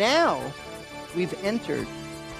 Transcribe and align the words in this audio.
Now 0.00 0.42
we've 1.14 1.34
entered 1.44 1.86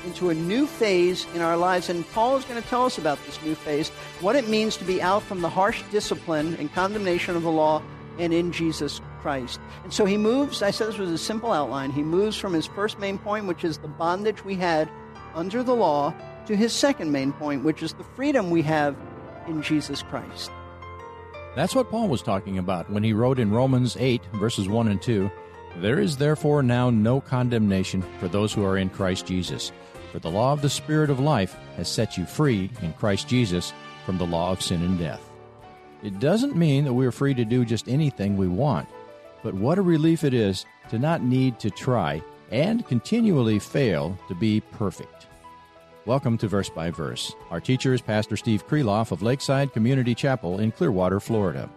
into 0.06 0.30
a 0.30 0.34
new 0.34 0.66
phase 0.66 1.26
in 1.34 1.42
our 1.42 1.56
lives, 1.56 1.90
and 1.90 2.10
Paul 2.12 2.38
is 2.38 2.44
going 2.46 2.60
to 2.60 2.68
tell 2.68 2.86
us 2.86 2.96
about 2.96 3.24
this 3.26 3.40
new 3.42 3.54
phase, 3.54 3.90
what 4.20 4.34
it 4.34 4.48
means 4.48 4.78
to 4.78 4.84
be 4.84 5.00
out 5.02 5.22
from 5.22 5.42
the 5.42 5.48
harsh 5.48 5.82
discipline 5.90 6.56
and 6.58 6.72
condemnation 6.72 7.36
of 7.36 7.42
the 7.42 7.50
law 7.50 7.82
and 8.18 8.32
in 8.32 8.50
Jesus 8.50 9.00
Christ. 9.20 9.60
And 9.84 9.92
so 9.92 10.06
he 10.06 10.16
moves, 10.16 10.62
I 10.62 10.70
said 10.70 10.88
this 10.88 10.96
was 10.96 11.10
a 11.10 11.18
simple 11.18 11.52
outline, 11.52 11.90
he 11.90 12.02
moves 12.02 12.38
from 12.38 12.54
his 12.54 12.66
first 12.66 12.98
main 12.98 13.18
point, 13.18 13.46
which 13.46 13.62
is 13.62 13.78
the 13.78 13.88
bondage 13.88 14.42
we 14.42 14.54
had 14.54 14.88
under 15.34 15.62
the 15.62 15.74
law, 15.74 16.14
to 16.46 16.56
his 16.56 16.72
second 16.72 17.12
main 17.12 17.32
point, 17.34 17.62
which 17.62 17.82
is 17.82 17.92
the 17.92 18.04
freedom 18.16 18.50
we 18.50 18.62
have 18.62 18.96
in 19.46 19.62
Jesus 19.62 20.02
Christ. 20.02 20.50
That's 21.56 21.74
what 21.74 21.90
Paul 21.90 22.08
was 22.08 22.22
talking 22.22 22.56
about 22.56 22.90
when 22.90 23.02
he 23.02 23.12
wrote 23.12 23.38
in 23.38 23.50
Romans 23.50 23.96
8, 23.98 24.24
verses 24.34 24.66
1 24.66 24.88
and 24.88 25.02
2 25.02 25.30
there 25.78 25.98
is 26.00 26.16
therefore 26.16 26.62
now 26.62 26.90
no 26.90 27.20
condemnation 27.20 28.02
for 28.18 28.28
those 28.28 28.52
who 28.52 28.64
are 28.64 28.76
in 28.76 28.90
Christ 28.90 29.26
Jesus. 29.26 29.72
For 30.12 30.18
the 30.18 30.30
law 30.30 30.52
of 30.52 30.62
the 30.62 30.68
Spirit 30.68 31.10
of 31.10 31.20
life 31.20 31.56
has 31.76 31.88
set 31.88 32.18
you 32.18 32.26
free 32.26 32.70
in 32.82 32.92
Christ 32.94 33.28
Jesus 33.28 33.72
from 34.04 34.18
the 34.18 34.26
law 34.26 34.50
of 34.50 34.62
sin 34.62 34.82
and 34.82 34.98
death. 34.98 35.22
It 36.02 36.18
doesn't 36.18 36.56
mean 36.56 36.84
that 36.84 36.94
we 36.94 37.06
are 37.06 37.12
free 37.12 37.34
to 37.34 37.44
do 37.44 37.64
just 37.64 37.88
anything 37.88 38.36
we 38.36 38.48
want, 38.48 38.88
but 39.42 39.54
what 39.54 39.78
a 39.78 39.82
relief 39.82 40.24
it 40.24 40.34
is 40.34 40.66
to 40.90 40.98
not 40.98 41.22
need 41.22 41.58
to 41.60 41.70
try 41.70 42.22
and 42.50 42.86
continually 42.86 43.58
fail 43.58 44.18
to 44.28 44.34
be 44.34 44.60
perfect. 44.72 45.26
Welcome 46.06 46.38
to 46.38 46.48
Verse 46.48 46.70
by 46.70 46.90
Verse. 46.90 47.34
Our 47.50 47.60
teacher 47.60 47.94
is 47.94 48.00
Pastor 48.00 48.36
Steve 48.36 48.66
Kreloff 48.66 49.12
of 49.12 49.22
Lakeside 49.22 49.72
Community 49.72 50.14
Chapel 50.14 50.58
in 50.58 50.72
Clearwater, 50.72 51.20
Florida. 51.20 51.70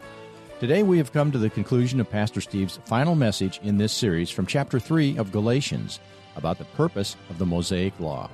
Today 0.64 0.82
we 0.82 0.98
have 0.98 1.12
come 1.12 1.30
to 1.34 1.38
the 1.38 1.50
conclusion 1.50 2.00
of 2.00 2.10
Pastor 2.10 2.40
Steve's 2.40 2.80
final 2.86 3.16
message 3.16 3.60
in 3.64 3.76
this 3.76 3.92
series 3.92 4.30
from 4.30 4.46
chapter 4.46 4.80
3 4.80 5.18
of 5.18 5.34
Galatians 5.34 6.00
about 6.38 6.58
the 6.58 6.64
purpose 6.64 7.18
of 7.30 7.38
the 7.38 7.46
Mosaic 7.46 8.00
Law. 8.00 8.30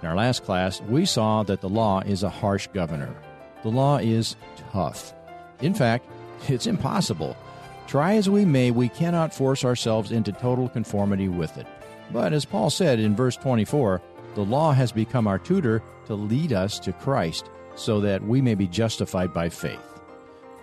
In 0.00 0.08
our 0.08 0.16
last 0.16 0.44
class, 0.44 0.80
we 0.80 1.04
saw 1.04 1.42
that 1.42 1.60
the 1.60 1.68
law 1.68 2.00
is 2.00 2.22
a 2.22 2.30
harsh 2.30 2.68
governor. 2.68 3.14
The 3.62 3.68
law 3.68 3.98
is 3.98 4.34
tough. 4.72 5.12
In 5.60 5.74
fact, 5.74 6.08
it's 6.48 6.66
impossible. 6.66 7.36
Try 7.86 8.14
as 8.14 8.30
we 8.30 8.46
may, 8.46 8.70
we 8.70 8.88
cannot 8.88 9.34
force 9.34 9.62
ourselves 9.62 10.10
into 10.10 10.32
total 10.32 10.70
conformity 10.70 11.28
with 11.28 11.58
it. 11.58 11.66
But 12.14 12.32
as 12.32 12.46
Paul 12.46 12.70
said 12.70 12.98
in 12.98 13.14
verse 13.14 13.36
24, 13.36 14.00
the 14.36 14.44
law 14.46 14.72
has 14.72 14.90
become 14.90 15.26
our 15.26 15.38
tutor 15.38 15.82
to 16.06 16.14
lead 16.14 16.54
us 16.54 16.78
to 16.78 16.94
Christ 16.94 17.50
so 17.74 18.00
that 18.00 18.22
we 18.22 18.40
may 18.40 18.54
be 18.54 18.66
justified 18.66 19.34
by 19.34 19.50
faith. 19.50 19.91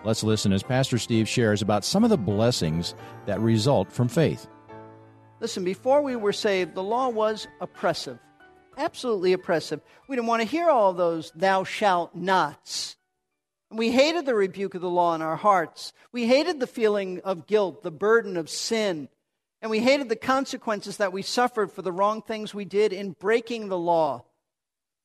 Let's 0.06 0.24
listen 0.24 0.54
as 0.54 0.64
Pastor 0.64 0.98
Steve 0.98 1.28
shares 1.28 1.62
about 1.62 1.84
some 1.84 2.06
of 2.06 2.10
the 2.10 2.18
blessings 2.18 2.96
that 3.26 3.42
result 3.42 3.92
from 3.92 4.08
faith. 4.08 4.48
Listen, 5.42 5.66
before 5.66 6.02
we 6.02 6.16
were 6.16 6.32
saved, 6.32 6.74
the 6.74 6.84
law 6.84 7.10
was 7.10 7.48
oppressive, 7.60 8.18
absolutely 8.78 9.34
oppressive. 9.34 9.82
We 10.08 10.16
didn't 10.16 10.28
want 10.28 10.42
to 10.42 10.48
hear 10.48 10.70
all 10.70 10.94
those 10.94 11.32
thou 11.36 11.66
shalt 11.66 12.16
nots. 12.16 12.96
We 13.72 13.92
hated 13.92 14.26
the 14.26 14.36
rebuke 14.36 14.74
of 14.74 14.82
the 14.82 14.90
law 14.90 15.16
in 15.16 15.22
our 15.22 15.36
hearts. 15.36 15.92
We 16.14 16.28
hated 16.28 16.62
the 16.62 16.68
feeling 16.68 17.20
of 17.26 17.46
guilt, 17.46 17.84
the 17.84 17.92
burden 17.92 18.38
of 18.38 18.50
sin. 18.50 19.10
And 19.62 19.70
we 19.70 19.80
hated 19.82 20.08
the 20.08 20.16
consequences 20.16 20.98
that 20.98 21.12
we 21.12 21.22
suffered 21.22 21.72
for 21.72 21.82
the 21.82 21.92
wrong 21.92 22.22
things 22.22 22.54
we 22.54 22.66
did 22.66 22.94
in 22.94 23.12
breaking 23.12 23.68
the 23.68 23.78
law. 23.78 24.24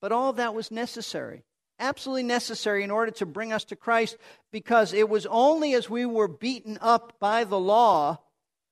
But 0.00 0.12
all 0.12 0.32
that 0.34 0.54
was 0.54 0.70
necessary 0.70 1.42
absolutely 1.78 2.22
necessary 2.22 2.84
in 2.84 2.90
order 2.90 3.10
to 3.12 3.26
bring 3.26 3.52
us 3.52 3.64
to 3.64 3.76
Christ 3.76 4.16
because 4.52 4.92
it 4.92 5.08
was 5.08 5.26
only 5.26 5.74
as 5.74 5.90
we 5.90 6.06
were 6.06 6.28
beaten 6.28 6.78
up 6.80 7.14
by 7.18 7.44
the 7.44 7.58
law 7.58 8.18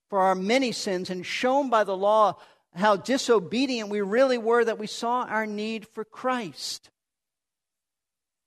for 0.09 0.21
our 0.21 0.35
many 0.35 0.73
sins 0.73 1.11
and 1.11 1.25
shown 1.25 1.71
by 1.71 1.85
the 1.85 1.97
law 1.97 2.37
how 2.75 2.97
disobedient 2.97 3.89
we 3.91 4.01
really 4.01 4.39
were 4.39 4.65
that 4.65 4.79
we 4.79 4.87
saw 4.87 5.25
our 5.25 5.47
need 5.47 5.87
for 5.87 6.05
Christ. 6.05 6.91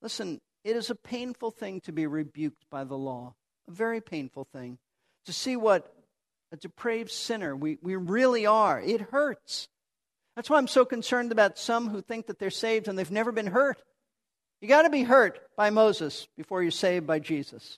Listen, 0.01 0.41
it 0.63 0.75
is 0.75 0.89
a 0.89 0.95
painful 0.95 1.51
thing 1.51 1.81
to 1.81 1.91
be 1.91 2.07
rebuked 2.07 2.65
by 2.69 2.83
the 2.83 2.97
law, 2.97 3.35
a 3.67 3.71
very 3.71 4.01
painful 4.01 4.45
thing. 4.51 4.77
To 5.25 5.33
see 5.33 5.55
what 5.55 5.93
a 6.51 6.57
depraved 6.57 7.11
sinner 7.11 7.55
we, 7.55 7.77
we 7.81 7.95
really 7.95 8.45
are, 8.45 8.79
it 8.79 9.01
hurts. 9.01 9.67
That's 10.35 10.49
why 10.49 10.57
I'm 10.57 10.67
so 10.67 10.85
concerned 10.85 11.31
about 11.31 11.57
some 11.57 11.89
who 11.89 12.01
think 12.01 12.27
that 12.27 12.39
they're 12.39 12.49
saved 12.49 12.87
and 12.87 12.97
they've 12.97 13.09
never 13.09 13.31
been 13.31 13.47
hurt. 13.47 13.81
You 14.61 14.67
got 14.67 14.83
to 14.83 14.89
be 14.89 15.03
hurt 15.03 15.39
by 15.55 15.69
Moses 15.69 16.27
before 16.37 16.61
you're 16.61 16.71
saved 16.71 17.05
by 17.05 17.19
Jesus. 17.19 17.77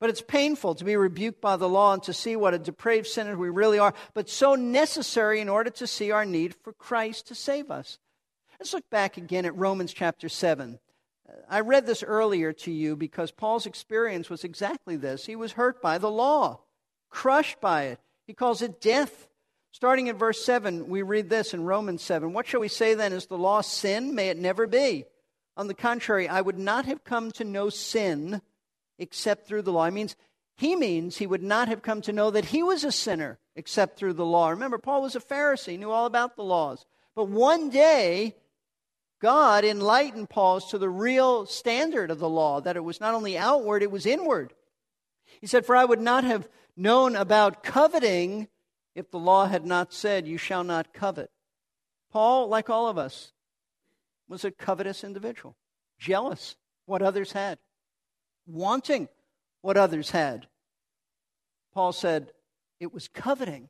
But 0.00 0.10
it's 0.10 0.22
painful 0.22 0.74
to 0.76 0.84
be 0.84 0.96
rebuked 0.96 1.40
by 1.40 1.56
the 1.56 1.68
law 1.68 1.92
and 1.92 2.02
to 2.04 2.14
see 2.14 2.34
what 2.34 2.54
a 2.54 2.58
depraved 2.58 3.06
sinner 3.06 3.36
we 3.36 3.50
really 3.50 3.78
are, 3.78 3.94
but 4.14 4.30
so 4.30 4.54
necessary 4.54 5.40
in 5.40 5.48
order 5.48 5.70
to 5.70 5.86
see 5.86 6.10
our 6.10 6.24
need 6.24 6.54
for 6.54 6.72
Christ 6.72 7.28
to 7.28 7.34
save 7.34 7.70
us. 7.70 7.98
Let's 8.58 8.72
look 8.72 8.88
back 8.90 9.16
again 9.16 9.44
at 9.44 9.56
Romans 9.56 9.92
chapter 9.92 10.28
7. 10.28 10.78
Uh, 11.28 11.32
I 11.48 11.60
read 11.60 11.86
this 11.86 12.02
earlier 12.02 12.52
to 12.52 12.70
you 12.70 12.96
because 12.96 13.30
Paul's 13.30 13.66
experience 13.66 14.30
was 14.30 14.42
exactly 14.42 14.96
this. 14.96 15.26
He 15.26 15.36
was 15.36 15.52
hurt 15.52 15.82
by 15.82 15.98
the 15.98 16.10
law, 16.10 16.60
crushed 17.10 17.60
by 17.60 17.84
it. 17.84 18.00
He 18.26 18.32
calls 18.34 18.62
it 18.62 18.80
death. 18.80 19.28
Starting 19.72 20.08
in 20.08 20.16
verse 20.16 20.44
7, 20.44 20.88
we 20.88 21.02
read 21.02 21.30
this 21.30 21.54
in 21.54 21.64
Romans 21.64 22.02
7. 22.02 22.32
What 22.32 22.46
shall 22.46 22.60
we 22.60 22.68
say 22.68 22.94
then? 22.94 23.12
Is 23.12 23.26
the 23.26 23.38
law 23.38 23.60
sin? 23.60 24.14
May 24.14 24.28
it 24.28 24.38
never 24.38 24.66
be. 24.66 25.04
On 25.60 25.66
the 25.66 25.74
contrary, 25.74 26.26
I 26.26 26.40
would 26.40 26.58
not 26.58 26.86
have 26.86 27.04
come 27.04 27.30
to 27.32 27.44
know 27.44 27.68
sin 27.68 28.40
except 28.98 29.46
through 29.46 29.60
the 29.60 29.72
law. 29.72 29.84
It 29.84 29.90
means 29.90 30.16
he 30.56 30.74
means 30.74 31.18
he 31.18 31.26
would 31.26 31.42
not 31.42 31.68
have 31.68 31.82
come 31.82 32.00
to 32.00 32.14
know 32.14 32.30
that 32.30 32.46
he 32.46 32.62
was 32.62 32.82
a 32.82 32.90
sinner 32.90 33.38
except 33.54 33.98
through 33.98 34.14
the 34.14 34.24
law. 34.24 34.48
Remember, 34.48 34.78
Paul 34.78 35.02
was 35.02 35.14
a 35.14 35.20
Pharisee, 35.20 35.78
knew 35.78 35.90
all 35.90 36.06
about 36.06 36.34
the 36.34 36.42
laws. 36.42 36.86
But 37.14 37.28
one 37.28 37.68
day, 37.68 38.36
God 39.20 39.62
enlightened 39.66 40.30
Paul 40.30 40.62
to 40.62 40.78
the 40.78 40.88
real 40.88 41.44
standard 41.44 42.10
of 42.10 42.20
the 42.20 42.28
law, 42.28 42.62
that 42.62 42.76
it 42.76 42.84
was 42.84 42.98
not 42.98 43.12
only 43.12 43.36
outward, 43.36 43.82
it 43.82 43.90
was 43.90 44.06
inward. 44.06 44.54
He 45.42 45.46
said, 45.46 45.66
For 45.66 45.76
I 45.76 45.84
would 45.84 46.00
not 46.00 46.24
have 46.24 46.48
known 46.74 47.16
about 47.16 47.62
coveting 47.62 48.48
if 48.94 49.10
the 49.10 49.18
law 49.18 49.44
had 49.44 49.66
not 49.66 49.92
said, 49.92 50.26
You 50.26 50.38
shall 50.38 50.64
not 50.64 50.94
covet. 50.94 51.30
Paul, 52.10 52.48
like 52.48 52.70
all 52.70 52.88
of 52.88 52.96
us, 52.96 53.34
was 54.30 54.44
a 54.44 54.50
covetous 54.50 55.04
individual, 55.04 55.56
jealous 55.98 56.56
what 56.86 57.02
others 57.02 57.32
had, 57.32 57.58
wanting 58.46 59.08
what 59.60 59.76
others 59.76 60.10
had. 60.10 60.46
Paul 61.74 61.92
said, 61.92 62.32
It 62.78 62.94
was 62.94 63.08
coveting 63.08 63.68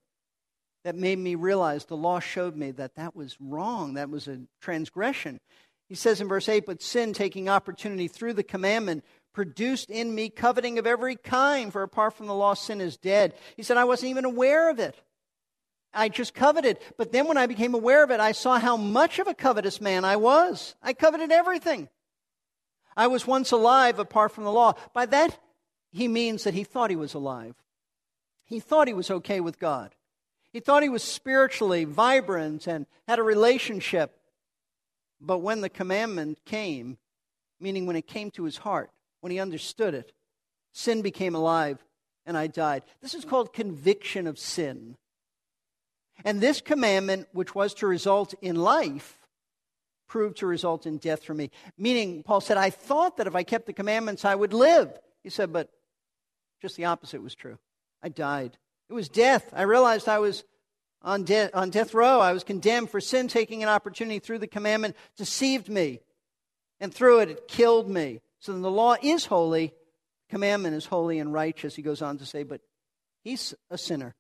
that 0.85 0.95
made 0.95 1.19
me 1.19 1.35
realize 1.35 1.85
the 1.85 1.97
law 1.97 2.21
showed 2.21 2.57
me 2.57 2.71
that 2.73 2.95
that 2.95 3.17
was 3.17 3.37
wrong, 3.41 3.95
that 3.95 4.11
was 4.11 4.29
a 4.29 4.41
transgression. 4.61 5.41
He 5.89 5.95
says 5.95 6.21
in 6.21 6.29
verse 6.29 6.49
8, 6.49 6.67
But 6.67 6.83
sin, 6.83 7.13
taking 7.15 7.49
opportunity 7.49 8.07
through 8.07 8.35
the 8.35 8.43
commandment, 8.43 9.05
produced 9.33 9.91
in 9.91 10.15
me 10.15 10.29
coveting 10.29 10.79
of 10.79 10.87
every 10.87 11.17
kind, 11.17 11.73
for 11.73 11.83
apart 11.83 12.15
from 12.15 12.27
the 12.27 12.35
law, 12.35 12.55
sin 12.55 12.81
is 12.81 12.97
dead. 12.97 13.35
He 13.57 13.63
said, 13.63 13.77
I 13.77 13.85
wasn't 13.85 14.11
even 14.11 14.25
aware 14.25 14.71
of 14.71 14.79
it. 14.79 14.97
I 15.93 16.09
just 16.09 16.35
coveted. 16.35 16.79
But 16.97 17.13
then 17.13 17.27
when 17.27 17.37
I 17.37 17.47
became 17.47 17.75
aware 17.75 18.05
of 18.05 18.11
it, 18.11 18.21
I 18.21 18.33
saw 18.33 18.59
how 18.59 18.77
much 18.77 19.19
of 19.19 19.27
a 19.27 19.35
covetous 19.35 19.81
man 19.81 20.05
I 20.05 20.17
was. 20.17 20.75
I 20.83 20.93
coveted 20.93 21.33
everything. 21.33 21.89
I 22.97 23.07
was 23.07 23.27
once 23.27 23.51
alive 23.51 23.99
apart 23.99 24.33
from 24.33 24.45
the 24.45 24.53
law. 24.53 24.75
By 24.93 25.07
that, 25.07 25.39
he 25.91 26.09
means 26.09 26.45
that 26.45 26.55
he 26.55 26.65
thought 26.65 26.91
he 26.91 26.97
was 26.97 27.15
alive. 27.15 27.55
He 28.45 28.61
thought 28.61 28.89
he 28.89 28.95
was 28.95 29.11
okay 29.11 29.41
with 29.41 29.59
God. 29.59 29.95
He 30.53 30.61
thought 30.61 30.83
he 30.83 30.89
was 30.89 31.03
spiritually 31.03 31.85
vibrant 31.85 32.67
and 32.67 32.87
had 33.07 33.19
a 33.19 33.23
relationship. 33.25 34.17
But 35.21 35.39
when 35.39 35.61
the 35.61 35.69
commandment 35.69 36.39
came, 36.45 36.99
meaning 37.61 37.87
when 37.87 37.97
it 37.97 38.07
came 38.07 38.31
to 38.33 38.45
his 38.45 38.59
heart, 38.59 38.91
when 39.21 39.31
he 39.31 39.39
understood 39.39 39.95
it, 39.95 40.13
sin 40.73 41.03
became 41.03 41.35
alive 41.35 41.85
and 42.27 42.37
I 42.37 42.47
died. 42.47 42.83
This 43.01 43.15
is 43.15 43.25
called 43.25 43.53
conviction 43.53 44.27
of 44.27 44.39
sin. 44.39 44.97
And 46.25 46.41
this 46.41 46.61
commandment, 46.61 47.29
which 47.33 47.55
was 47.55 47.75
to 47.75 47.87
result 47.87 48.35
in 48.43 48.57
life, 48.57 49.19
proved 50.09 50.39
to 50.39 50.47
result 50.47 50.87
in 50.87 50.99
death 50.99 51.23
for 51.23 51.35
me. 51.35 51.51
Meaning, 51.79 52.23
Paul 52.23 52.41
said, 52.41 52.57
I 52.57 52.71
thought 52.71 53.17
that 53.17 53.27
if 53.27 53.37
I 53.37 53.43
kept 53.43 53.67
the 53.67 53.73
commandments, 53.73 54.25
I 54.25 54.35
would 54.35 54.53
live. 54.53 54.91
He 55.23 55.31
said, 55.31 55.53
but 55.53 55.71
just 56.61 56.77
the 56.77 56.87
opposite 56.87 57.23
was 57.23 57.35
true. 57.35 57.59
I 58.03 58.09
died. 58.09 58.59
It 58.89 58.95
was 58.95 59.09
death. 59.09 59.53
I 59.55 59.63
realized 59.63 60.09
I 60.09 60.19
was 60.19 60.45
on, 61.03 61.25
de- 61.25 61.57
on 61.57 61.71
death 61.71 61.95
row. 61.95 62.21
I 62.21 62.33
was 62.33 62.45
condemned 62.45 62.91
for 62.91 63.01
sin, 63.01 63.29
taking 63.29 63.63
an 63.63 63.69
opportunity 63.69 64.19
through 64.19 64.41
the 64.41 64.47
commandment, 64.47 64.97
deceived 65.17 65.69
me. 65.69 66.01
And 66.81 66.93
through 66.93 67.21
it, 67.21 67.31
it 67.31 67.49
killed 67.49 67.89
me. 67.89 68.21
So 68.41 68.53
then 68.53 68.63
the 68.63 68.71
law 68.71 68.97
is 69.03 69.27
holy, 69.27 69.75
commandment 70.31 70.75
is 70.75 70.87
holy 70.87 71.19
and 71.19 71.33
righteous, 71.33 71.77
he 71.77 71.83
goes 71.83 72.01
on 72.01 72.19
to 72.19 72.27
say, 72.27 72.43
but 72.43 72.63
he's 73.23 73.55
a 73.71 73.77
sinner. 73.77 74.15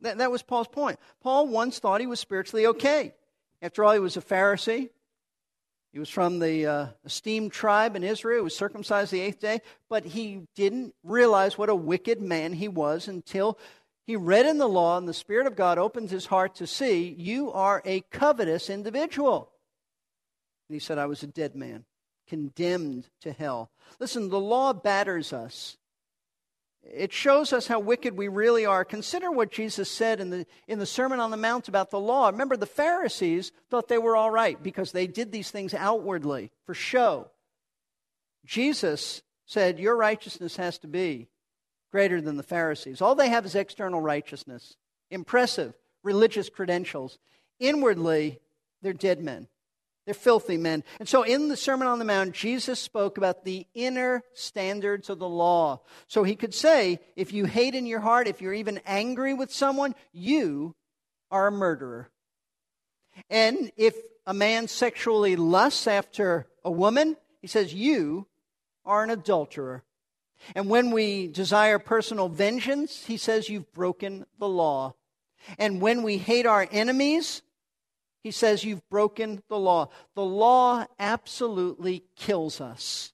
That, 0.00 0.18
that 0.18 0.30
was 0.30 0.42
Paul's 0.42 0.68
point. 0.68 0.98
Paul 1.22 1.48
once 1.48 1.78
thought 1.78 2.00
he 2.00 2.06
was 2.06 2.20
spiritually 2.20 2.66
okay. 2.66 3.14
After 3.62 3.84
all, 3.84 3.92
he 3.92 3.98
was 3.98 4.16
a 4.16 4.22
Pharisee. 4.22 4.90
He 5.92 5.98
was 5.98 6.10
from 6.10 6.40
the 6.40 6.66
uh, 6.66 6.86
esteemed 7.06 7.52
tribe 7.52 7.96
in 7.96 8.04
Israel, 8.04 8.40
he 8.40 8.44
was 8.44 8.54
circumcised 8.54 9.10
the 9.10 9.20
eighth 9.20 9.40
day, 9.40 9.60
but 9.88 10.04
he 10.04 10.42
didn't 10.54 10.94
realize 11.02 11.56
what 11.56 11.70
a 11.70 11.74
wicked 11.74 12.20
man 12.20 12.52
he 12.52 12.68
was 12.68 13.08
until 13.08 13.58
he 14.06 14.14
read 14.14 14.44
in 14.44 14.58
the 14.58 14.68
law 14.68 14.98
and 14.98 15.08
the 15.08 15.14
Spirit 15.14 15.46
of 15.46 15.56
God 15.56 15.78
opened 15.78 16.10
his 16.10 16.26
heart 16.26 16.54
to 16.56 16.66
see, 16.66 17.16
you 17.18 17.50
are 17.50 17.82
a 17.86 18.02
covetous 18.10 18.68
individual. 18.68 19.50
And 20.68 20.74
he 20.74 20.80
said, 20.80 20.98
I 20.98 21.06
was 21.06 21.22
a 21.22 21.28
dead 21.28 21.56
man, 21.56 21.86
condemned 22.28 23.08
to 23.22 23.32
hell. 23.32 23.70
Listen, 23.98 24.28
the 24.28 24.38
law 24.38 24.72
batters 24.72 25.32
us. 25.32 25.78
It 26.92 27.12
shows 27.12 27.52
us 27.52 27.66
how 27.66 27.80
wicked 27.80 28.16
we 28.16 28.28
really 28.28 28.64
are. 28.64 28.84
Consider 28.84 29.30
what 29.30 29.50
Jesus 29.50 29.90
said 29.90 30.20
in 30.20 30.30
the, 30.30 30.46
in 30.68 30.78
the 30.78 30.86
Sermon 30.86 31.20
on 31.20 31.30
the 31.30 31.36
Mount 31.36 31.68
about 31.68 31.90
the 31.90 31.98
law. 32.00 32.28
Remember, 32.28 32.56
the 32.56 32.66
Pharisees 32.66 33.52
thought 33.70 33.88
they 33.88 33.98
were 33.98 34.16
all 34.16 34.30
right 34.30 34.62
because 34.62 34.92
they 34.92 35.06
did 35.06 35.32
these 35.32 35.50
things 35.50 35.74
outwardly 35.74 36.52
for 36.64 36.74
show. 36.74 37.30
Jesus 38.44 39.22
said, 39.46 39.78
Your 39.78 39.96
righteousness 39.96 40.56
has 40.56 40.78
to 40.78 40.86
be 40.86 41.28
greater 41.90 42.20
than 42.20 42.36
the 42.36 42.42
Pharisees. 42.42 43.00
All 43.00 43.14
they 43.14 43.30
have 43.30 43.46
is 43.46 43.54
external 43.54 44.00
righteousness, 44.00 44.76
impressive 45.10 45.74
religious 46.02 46.48
credentials. 46.48 47.18
Inwardly, 47.58 48.38
they're 48.82 48.92
dead 48.92 49.20
men. 49.20 49.48
They're 50.06 50.14
filthy 50.14 50.56
men. 50.56 50.84
And 51.00 51.08
so 51.08 51.24
in 51.24 51.48
the 51.48 51.56
Sermon 51.56 51.88
on 51.88 51.98
the 51.98 52.04
Mount, 52.04 52.32
Jesus 52.32 52.78
spoke 52.78 53.18
about 53.18 53.44
the 53.44 53.66
inner 53.74 54.22
standards 54.32 55.10
of 55.10 55.18
the 55.18 55.28
law. 55.28 55.80
So 56.06 56.22
he 56.22 56.36
could 56.36 56.54
say, 56.54 57.00
if 57.16 57.32
you 57.32 57.44
hate 57.44 57.74
in 57.74 57.86
your 57.86 58.00
heart, 58.00 58.28
if 58.28 58.40
you're 58.40 58.54
even 58.54 58.80
angry 58.86 59.34
with 59.34 59.52
someone, 59.52 59.96
you 60.12 60.76
are 61.30 61.48
a 61.48 61.52
murderer. 61.52 62.08
And 63.28 63.72
if 63.76 63.96
a 64.26 64.32
man 64.32 64.68
sexually 64.68 65.34
lusts 65.34 65.88
after 65.88 66.46
a 66.64 66.70
woman, 66.70 67.16
he 67.40 67.48
says, 67.48 67.74
you 67.74 68.28
are 68.84 69.02
an 69.02 69.10
adulterer. 69.10 69.82
And 70.54 70.68
when 70.68 70.92
we 70.92 71.26
desire 71.26 71.80
personal 71.80 72.28
vengeance, 72.28 73.06
he 73.06 73.16
says, 73.16 73.48
you've 73.48 73.72
broken 73.72 74.26
the 74.38 74.48
law. 74.48 74.94
And 75.58 75.80
when 75.80 76.02
we 76.02 76.18
hate 76.18 76.46
our 76.46 76.68
enemies, 76.70 77.42
he 78.26 78.32
says, 78.32 78.64
You've 78.64 78.88
broken 78.88 79.40
the 79.48 79.56
law. 79.56 79.88
The 80.16 80.24
law 80.24 80.84
absolutely 80.98 82.02
kills 82.16 82.60
us 82.60 83.12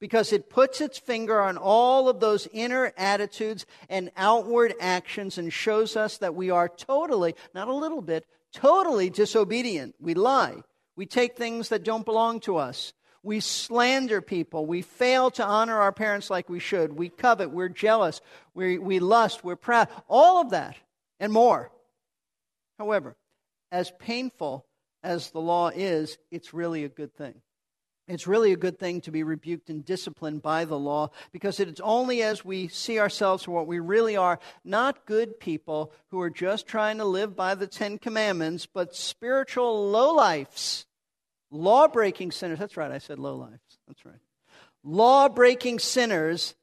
because 0.00 0.32
it 0.32 0.48
puts 0.48 0.80
its 0.80 0.96
finger 0.96 1.40
on 1.40 1.56
all 1.56 2.08
of 2.08 2.20
those 2.20 2.46
inner 2.52 2.92
attitudes 2.96 3.66
and 3.88 4.12
outward 4.16 4.74
actions 4.78 5.38
and 5.38 5.52
shows 5.52 5.96
us 5.96 6.18
that 6.18 6.36
we 6.36 6.50
are 6.50 6.68
totally, 6.68 7.34
not 7.52 7.66
a 7.66 7.74
little 7.74 8.00
bit, 8.00 8.26
totally 8.52 9.10
disobedient. 9.10 9.96
We 9.98 10.14
lie. 10.14 10.62
We 10.94 11.04
take 11.04 11.36
things 11.36 11.70
that 11.70 11.82
don't 11.82 12.04
belong 12.04 12.38
to 12.42 12.58
us. 12.58 12.92
We 13.24 13.40
slander 13.40 14.20
people. 14.20 14.66
We 14.66 14.82
fail 14.82 15.32
to 15.32 15.44
honor 15.44 15.80
our 15.80 15.90
parents 15.90 16.30
like 16.30 16.48
we 16.48 16.60
should. 16.60 16.92
We 16.92 17.08
covet. 17.08 17.50
We're 17.50 17.70
jealous. 17.70 18.20
We, 18.54 18.78
we 18.78 19.00
lust. 19.00 19.42
We're 19.42 19.56
proud. 19.56 19.88
All 20.08 20.40
of 20.40 20.50
that 20.50 20.76
and 21.18 21.32
more. 21.32 21.72
However, 22.78 23.16
as 23.70 23.92
painful 23.98 24.66
as 25.02 25.30
the 25.30 25.40
law 25.40 25.68
is, 25.68 26.18
it's 26.30 26.54
really 26.54 26.84
a 26.84 26.88
good 26.88 27.14
thing. 27.14 27.40
It's 28.08 28.26
really 28.26 28.52
a 28.52 28.56
good 28.56 28.78
thing 28.78 29.02
to 29.02 29.10
be 29.10 29.22
rebuked 29.22 29.68
and 29.68 29.84
disciplined 29.84 30.40
by 30.40 30.64
the 30.64 30.78
law 30.78 31.10
because 31.30 31.60
it's 31.60 31.80
only 31.80 32.22
as 32.22 32.42
we 32.42 32.68
see 32.68 32.98
ourselves 32.98 33.44
for 33.44 33.50
what 33.50 33.66
we 33.66 33.80
really 33.80 34.16
are, 34.16 34.40
not 34.64 35.04
good 35.04 35.38
people 35.38 35.92
who 36.10 36.20
are 36.22 36.30
just 36.30 36.66
trying 36.66 36.96
to 36.98 37.04
live 37.04 37.36
by 37.36 37.54
the 37.54 37.66
Ten 37.66 37.98
Commandments, 37.98 38.64
but 38.64 38.96
spiritual 38.96 39.92
lowlifes, 39.92 40.86
law 41.50 41.86
breaking 41.86 42.32
sinners. 42.32 42.58
That's 42.58 42.78
right, 42.78 42.90
I 42.90 42.98
said 42.98 43.18
lowlifes. 43.18 43.76
That's 43.86 44.04
right. 44.06 44.20
Law 44.82 45.28
breaking 45.28 45.78
sinners. 45.78 46.54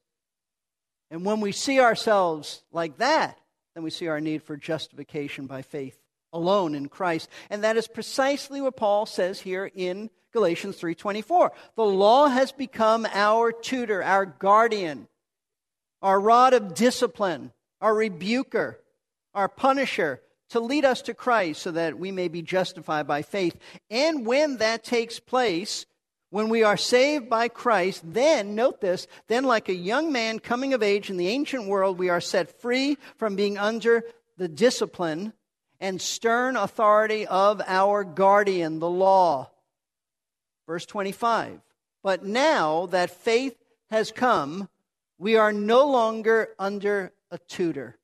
And 1.12 1.24
when 1.24 1.42
we 1.42 1.52
see 1.52 1.80
ourselves 1.80 2.64
like 2.72 2.98
that, 2.98 3.38
then 3.76 3.84
we 3.84 3.92
see 3.92 4.08
our 4.08 4.20
need 4.20 4.42
for 4.42 4.58
justification 4.58 5.46
by 5.46 5.62
faith 5.62 6.00
alone 6.36 6.76
in 6.76 6.90
Christ. 6.90 7.30
And 7.50 7.64
that 7.64 7.78
is 7.78 7.88
precisely 7.88 8.62
what 8.62 8.76
Paul 8.76 9.06
says 9.06 9.42
here 9.42 9.72
in 9.74 10.10
Galatians 10.34 10.78
3:24. 10.78 11.52
The 11.76 11.86
law 11.86 12.28
has 12.28 12.52
become 12.52 13.08
our 13.12 13.52
tutor, 13.52 14.04
our 14.04 14.26
guardian, 14.26 15.08
our 16.02 16.20
rod 16.20 16.54
of 16.54 16.74
discipline, 16.74 17.54
our 17.80 17.96
rebuker, 17.96 18.82
our 19.34 19.48
punisher 19.48 20.22
to 20.50 20.60
lead 20.60 20.86
us 20.86 21.02
to 21.04 21.14
Christ 21.14 21.62
so 21.62 21.72
that 21.72 21.98
we 21.98 22.12
may 22.12 22.28
be 22.28 22.42
justified 22.42 23.08
by 23.08 23.22
faith. 23.22 23.58
And 23.90 24.26
when 24.26 24.58
that 24.58 24.84
takes 24.84 25.20
place, 25.20 25.86
when 26.30 26.50
we 26.50 26.64
are 26.64 26.78
saved 26.78 27.30
by 27.30 27.48
Christ, 27.48 28.02
then, 28.04 28.56
note 28.56 28.82
this, 28.82 29.08
then 29.28 29.46
like 29.46 29.70
a 29.70 29.74
young 29.74 30.12
man 30.12 30.40
coming 30.40 30.74
of 30.74 30.84
age 30.84 31.10
in 31.10 31.18
the 31.18 31.30
ancient 31.30 31.68
world, 31.68 31.98
we 31.98 32.10
are 32.10 32.22
set 32.22 32.62
free 32.62 32.98
from 33.18 33.36
being 33.36 33.58
under 33.58 34.04
the 34.38 34.48
discipline 34.48 35.34
and 35.80 36.02
stern 36.02 36.56
authority 36.56 37.28
of 37.28 37.62
our 37.66 38.04
guardian, 38.04 38.80
the 38.80 38.90
law. 38.90 39.50
Verse 40.68 40.86
25. 40.86 41.60
But 42.04 42.24
now 42.24 42.88
that 42.88 43.10
faith 43.10 43.56
has 43.90 44.12
come, 44.12 44.70
we 45.18 45.36
are 45.36 45.54
no 45.54 45.90
longer 45.90 46.50
under 46.60 47.14
a 47.32 47.38
tutor. 47.38 47.98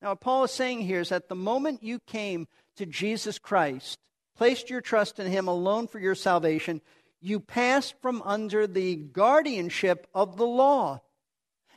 Now, 0.00 0.10
what 0.10 0.20
Paul 0.20 0.44
is 0.44 0.50
saying 0.50 0.80
here 0.80 1.00
is 1.00 1.10
that 1.10 1.28
the 1.28 1.34
moment 1.34 1.82
you 1.82 2.00
came 2.00 2.48
to 2.76 2.86
Jesus 2.86 3.38
Christ, 3.38 3.98
placed 4.36 4.70
your 4.70 4.80
trust 4.80 5.20
in 5.20 5.30
Him 5.30 5.46
alone 5.46 5.86
for 5.86 5.98
your 5.98 6.14
salvation, 6.14 6.80
you 7.20 7.38
passed 7.38 7.94
from 8.02 8.20
under 8.22 8.66
the 8.66 8.96
guardianship 8.96 10.08
of 10.14 10.36
the 10.36 10.46
law. 10.46 11.00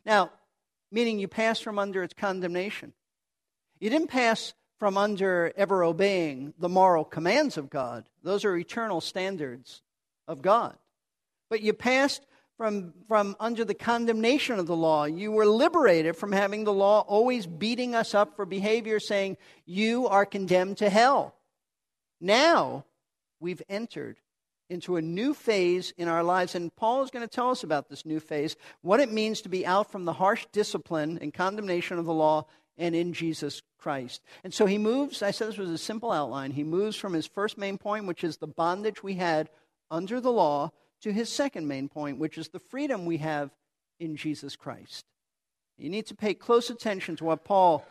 Now, 0.05 0.31
meaning 0.91 1.19
you 1.19 1.27
passed 1.27 1.63
from 1.63 1.77
under 1.77 2.01
its 2.01 2.13
condemnation. 2.13 2.93
You 3.79 3.89
didn't 3.89 4.09
pass 4.09 4.53
from 4.79 4.97
under 4.97 5.53
ever 5.55 5.83
obeying 5.83 6.53
the 6.59 6.69
moral 6.69 7.03
commands 7.03 7.57
of 7.57 7.69
God. 7.69 8.05
Those 8.23 8.45
are 8.45 8.55
eternal 8.55 9.01
standards 9.01 9.81
of 10.27 10.41
God. 10.41 10.75
But 11.49 11.61
you 11.61 11.73
passed 11.73 12.25
from, 12.57 12.93
from 13.07 13.35
under 13.39 13.65
the 13.65 13.73
condemnation 13.73 14.59
of 14.59 14.67
the 14.67 14.75
law. 14.75 15.05
You 15.05 15.31
were 15.31 15.45
liberated 15.45 16.15
from 16.15 16.31
having 16.31 16.63
the 16.63 16.73
law 16.73 17.01
always 17.01 17.45
beating 17.45 17.95
us 17.95 18.13
up 18.13 18.35
for 18.35 18.45
behavior, 18.45 18.99
saying, 18.99 19.37
You 19.65 20.07
are 20.07 20.25
condemned 20.25 20.77
to 20.77 20.89
hell. 20.89 21.35
Now 22.19 22.85
we've 23.39 23.61
entered 23.69 24.17
into 24.69 24.95
a 24.95 25.01
new 25.01 25.33
phase 25.33 25.93
in 25.97 26.07
our 26.07 26.23
lives. 26.23 26.55
And 26.55 26.75
Paul 26.75 27.03
is 27.03 27.11
going 27.11 27.27
to 27.27 27.33
tell 27.33 27.51
us 27.51 27.63
about 27.63 27.89
this 27.89 28.05
new 28.05 28.19
phase, 28.19 28.55
what 28.81 28.99
it 28.99 29.11
means 29.11 29.41
to 29.41 29.49
be 29.49 29.65
out 29.65 29.91
from 29.91 30.05
the 30.05 30.13
harsh 30.13 30.47
discipline 30.51 31.19
and 31.21 31.33
condemnation 31.33 31.99
of 31.99 32.05
the 32.05 32.13
law 32.13 32.45
and 32.77 32.95
in 32.95 33.13
Jesus 33.13 33.61
Christ. 33.77 34.21
And 34.43 34.53
so 34.53 34.65
he 34.65 34.77
moves, 34.77 35.21
I 35.21 35.31
said 35.31 35.47
this 35.47 35.57
was 35.57 35.69
a 35.69 35.77
simple 35.77 36.11
outline. 36.11 36.51
He 36.51 36.63
moves 36.63 36.95
from 36.95 37.13
his 37.13 37.27
first 37.27 37.57
main 37.57 37.77
point, 37.77 38.07
which 38.07 38.23
is 38.23 38.37
the 38.37 38.47
bondage 38.47 39.03
we 39.03 39.15
had 39.15 39.49
under 39.91 40.19
the 40.19 40.31
law, 40.31 40.71
to 41.01 41.13
his 41.13 41.29
second 41.29 41.67
main 41.67 41.87
point, 41.87 42.17
which 42.17 42.37
is 42.37 42.49
the 42.49 42.59
freedom 42.59 43.05
we 43.05 43.17
have 43.17 43.51
in 43.99 44.15
Jesus 44.15 44.55
Christ. 44.55 45.05
You 45.77 45.89
need 45.89 46.07
to 46.07 46.15
pay 46.15 46.33
close 46.33 46.69
attention 46.69 47.15
to 47.17 47.25
what 47.25 47.43
Paul 47.43 47.85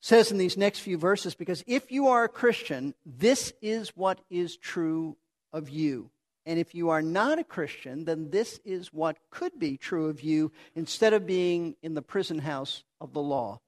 says 0.00 0.30
in 0.30 0.36
these 0.36 0.56
next 0.58 0.80
few 0.80 0.98
verses 0.98 1.34
because 1.34 1.64
if 1.66 1.90
you 1.90 2.08
are 2.08 2.24
a 2.24 2.28
Christian, 2.28 2.94
this 3.06 3.54
is 3.62 3.96
what 3.96 4.20
is 4.28 4.56
true 4.56 5.16
of 5.52 5.70
you. 5.70 6.10
And 6.44 6.58
if 6.58 6.74
you 6.74 6.90
are 6.90 7.00
not 7.00 7.38
a 7.38 7.44
Christian, 7.44 8.04
then 8.04 8.28
this 8.28 8.60
is 8.66 8.92
what 8.92 9.16
could 9.30 9.58
be 9.58 9.78
true 9.78 10.08
of 10.08 10.20
you 10.20 10.52
instead 10.74 11.14
of 11.14 11.26
being 11.26 11.76
in 11.82 11.94
the 11.94 12.02
prison 12.02 12.38
house 12.38 12.84
of 13.00 13.14
the 13.14 13.22
law. 13.22 13.60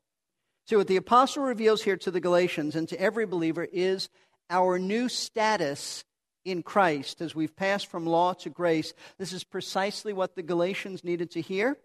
So, 0.66 0.78
what 0.78 0.88
the 0.88 0.96
apostle 0.96 1.44
reveals 1.44 1.82
here 1.82 1.96
to 1.98 2.10
the 2.10 2.18
Galatians 2.18 2.74
and 2.74 2.88
to 2.88 3.00
every 3.00 3.24
believer 3.24 3.68
is 3.72 4.08
our 4.50 4.80
new 4.80 5.08
status 5.08 6.04
in 6.44 6.64
Christ 6.64 7.20
as 7.20 7.36
we've 7.36 7.54
passed 7.54 7.86
from 7.86 8.04
law 8.04 8.32
to 8.34 8.50
grace. 8.50 8.92
This 9.16 9.32
is 9.32 9.44
precisely 9.44 10.12
what 10.12 10.34
the 10.34 10.42
Galatians 10.42 11.04
needed 11.04 11.30
to 11.32 11.40
hear. 11.40 11.76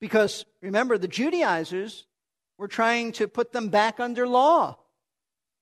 Because 0.00 0.44
remember, 0.60 0.98
the 0.98 1.06
Judaizers 1.06 2.06
were 2.58 2.66
trying 2.66 3.12
to 3.12 3.28
put 3.28 3.52
them 3.52 3.68
back 3.68 4.00
under 4.00 4.26
law 4.26 4.76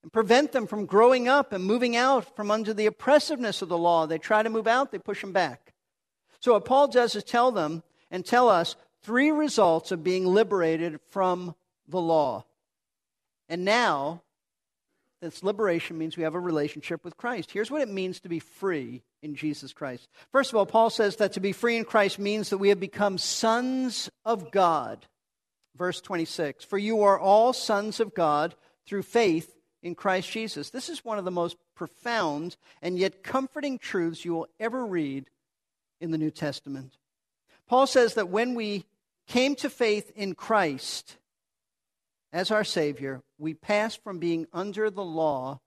and 0.03 0.11
prevent 0.11 0.53
them 0.53 0.67
from 0.67 0.87
growing 0.87 1.29
up 1.29 1.53
and 1.53 1.63
moving 1.63 1.97
out 1.97 2.35
from 2.35 2.51
under 2.51 2.73
the 2.73 2.87
oppressiveness 2.87 3.61
of 3.61 3.69
the 3.69 3.77
law. 3.77 4.07
They 4.07 4.17
try 4.19 4.43
to 4.43 4.49
move 4.49 4.67
out, 4.67 4.91
they 4.91 4.99
push 4.99 5.21
them 5.21 5.33
back. 5.33 5.75
So, 6.41 6.55
what 6.55 6.65
Paul 6.65 6.89
does 6.89 7.15
is 7.15 7.25
tell 7.25 7.53
them 7.53 7.83
and 8.11 8.25
tell 8.25 8.49
us 8.49 8.75
three 9.03 9.31
results 9.31 9.93
of 9.93 10.03
being 10.03 10.25
liberated 10.25 10.99
from 11.11 11.55
the 11.89 12.01
law. 12.01 12.45
And 13.49 13.65
now, 13.65 14.23
this 15.21 15.43
liberation 15.43 15.99
means 15.99 16.17
we 16.17 16.23
have 16.23 16.35
a 16.35 16.41
relationship 16.41 17.05
with 17.05 17.17
Christ. 17.17 17.51
Here's 17.51 17.71
what 17.71 17.83
it 17.83 17.89
means 17.89 18.21
to 18.21 18.29
be 18.29 18.39
free 18.39 19.03
in 19.23 19.35
Jesus 19.35 19.73
Christ. 19.73 20.09
First 20.31 20.53
of 20.53 20.57
all, 20.57 20.67
Paul 20.67 20.91
says 20.91 21.17
that 21.17 21.33
to 21.33 21.41
be 21.41 21.53
free 21.53 21.77
in 21.77 21.85
Christ 21.85 22.19
means 22.19 22.51
that 22.51 22.59
we 22.59 22.69
have 22.69 22.79
become 22.79 23.19
sons 23.19 24.11
of 24.25 24.51
God. 24.51 25.07
Verse 25.77 26.01
26 26.01 26.65
For 26.65 26.79
you 26.79 27.03
are 27.03 27.19
all 27.19 27.53
sons 27.53 28.01
of 28.01 28.15
God 28.15 28.55
through 28.87 29.03
faith 29.03 29.59
in 29.83 29.95
Christ 29.95 30.31
Jesus. 30.31 30.71
This 30.71 30.89
is 30.89 31.05
one 31.05 31.19
of 31.19 31.25
the 31.25 31.31
most 31.31 31.57
profound 31.75 32.57
and 32.83 32.99
yet 32.99 33.23
comforting 33.23 33.79
truths 33.79 34.25
you 34.25 34.35
will 34.35 34.49
ever 34.61 34.85
read 34.85 35.31
in 36.01 36.11
the 36.11 36.19
New 36.19 36.31
Testament. 36.31 36.97
Paul 37.69 37.87
says 37.87 38.15
that 38.15 38.29
when 38.29 38.55
we 38.55 38.87
came 39.27 39.55
to 39.57 39.71
faith 39.71 40.11
in 40.17 40.35
Christ 40.35 41.17
as 42.39 42.53
our 42.53 42.63
Savior, 42.63 43.21
we 43.37 43.53
passed 43.53 44.01
from 44.05 44.21
being 44.21 44.47
under 44.53 44.91
the 44.91 45.03
law 45.03 45.59